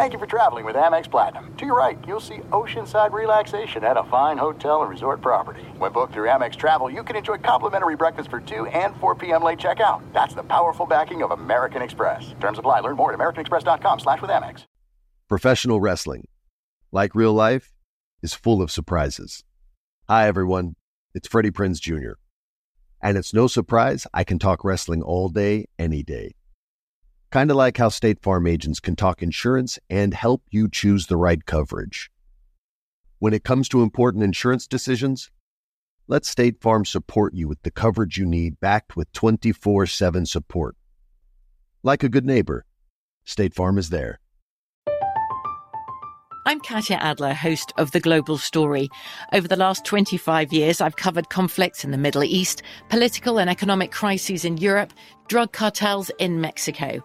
Thank 0.00 0.14
you 0.14 0.18
for 0.18 0.26
traveling 0.26 0.64
with 0.64 0.76
Amex 0.76 1.10
Platinum. 1.10 1.54
To 1.58 1.66
your 1.66 1.76
right, 1.76 1.98
you'll 2.08 2.20
see 2.20 2.38
oceanside 2.52 3.12
relaxation 3.12 3.84
at 3.84 3.98
a 3.98 4.04
fine 4.04 4.38
hotel 4.38 4.80
and 4.80 4.90
resort 4.90 5.20
property. 5.20 5.60
When 5.76 5.92
booked 5.92 6.14
through 6.14 6.26
Amex 6.26 6.56
Travel, 6.56 6.88
you 6.88 7.02
can 7.02 7.16
enjoy 7.16 7.36
complimentary 7.36 7.96
breakfast 7.96 8.30
for 8.30 8.40
2 8.40 8.64
and 8.68 8.96
4 8.96 9.14
p.m. 9.14 9.42
late 9.42 9.58
checkout. 9.58 10.00
That's 10.14 10.34
the 10.34 10.42
powerful 10.42 10.86
backing 10.86 11.22
of 11.22 11.32
American 11.32 11.82
Express. 11.82 12.34
Terms 12.40 12.56
apply. 12.56 12.80
Learn 12.80 12.96
more 12.96 13.12
at 13.12 13.18
americanexpress.com 13.18 14.00
slash 14.00 14.22
with 14.22 14.30
Amex. 14.30 14.64
Professional 15.28 15.82
wrestling, 15.82 16.28
like 16.90 17.14
real 17.14 17.34
life, 17.34 17.74
is 18.22 18.32
full 18.32 18.62
of 18.62 18.70
surprises. 18.70 19.44
Hi, 20.08 20.26
everyone. 20.26 20.76
It's 21.14 21.28
Freddie 21.28 21.50
Prinze 21.50 21.78
Jr. 21.78 22.12
And 23.02 23.18
it's 23.18 23.34
no 23.34 23.48
surprise 23.48 24.06
I 24.14 24.24
can 24.24 24.38
talk 24.38 24.64
wrestling 24.64 25.02
all 25.02 25.28
day, 25.28 25.66
any 25.78 26.02
day. 26.02 26.36
Kind 27.30 27.52
of 27.52 27.56
like 27.56 27.76
how 27.76 27.90
State 27.90 28.20
Farm 28.22 28.48
agents 28.48 28.80
can 28.80 28.96
talk 28.96 29.22
insurance 29.22 29.78
and 29.88 30.12
help 30.14 30.42
you 30.50 30.68
choose 30.68 31.06
the 31.06 31.16
right 31.16 31.44
coverage. 31.46 32.10
When 33.20 33.32
it 33.32 33.44
comes 33.44 33.68
to 33.68 33.82
important 33.82 34.24
insurance 34.24 34.66
decisions, 34.66 35.30
let 36.08 36.24
State 36.24 36.60
Farm 36.60 36.84
support 36.84 37.32
you 37.34 37.46
with 37.46 37.62
the 37.62 37.70
coverage 37.70 38.18
you 38.18 38.26
need 38.26 38.58
backed 38.58 38.96
with 38.96 39.12
24 39.12 39.86
7 39.86 40.26
support. 40.26 40.74
Like 41.84 42.02
a 42.02 42.08
good 42.08 42.26
neighbor, 42.26 42.64
State 43.24 43.54
Farm 43.54 43.78
is 43.78 43.90
there. 43.90 44.18
I'm 46.46 46.58
Katya 46.58 46.96
Adler, 46.96 47.34
host 47.34 47.72
of 47.78 47.92
The 47.92 48.00
Global 48.00 48.38
Story. 48.38 48.88
Over 49.32 49.46
the 49.46 49.54
last 49.54 49.84
25 49.84 50.52
years, 50.52 50.80
I've 50.80 50.96
covered 50.96 51.28
conflicts 51.28 51.84
in 51.84 51.92
the 51.92 51.98
Middle 51.98 52.24
East, 52.24 52.62
political 52.88 53.38
and 53.38 53.48
economic 53.48 53.92
crises 53.92 54.44
in 54.44 54.56
Europe, 54.56 54.92
drug 55.28 55.52
cartels 55.52 56.10
in 56.18 56.40
Mexico. 56.40 57.04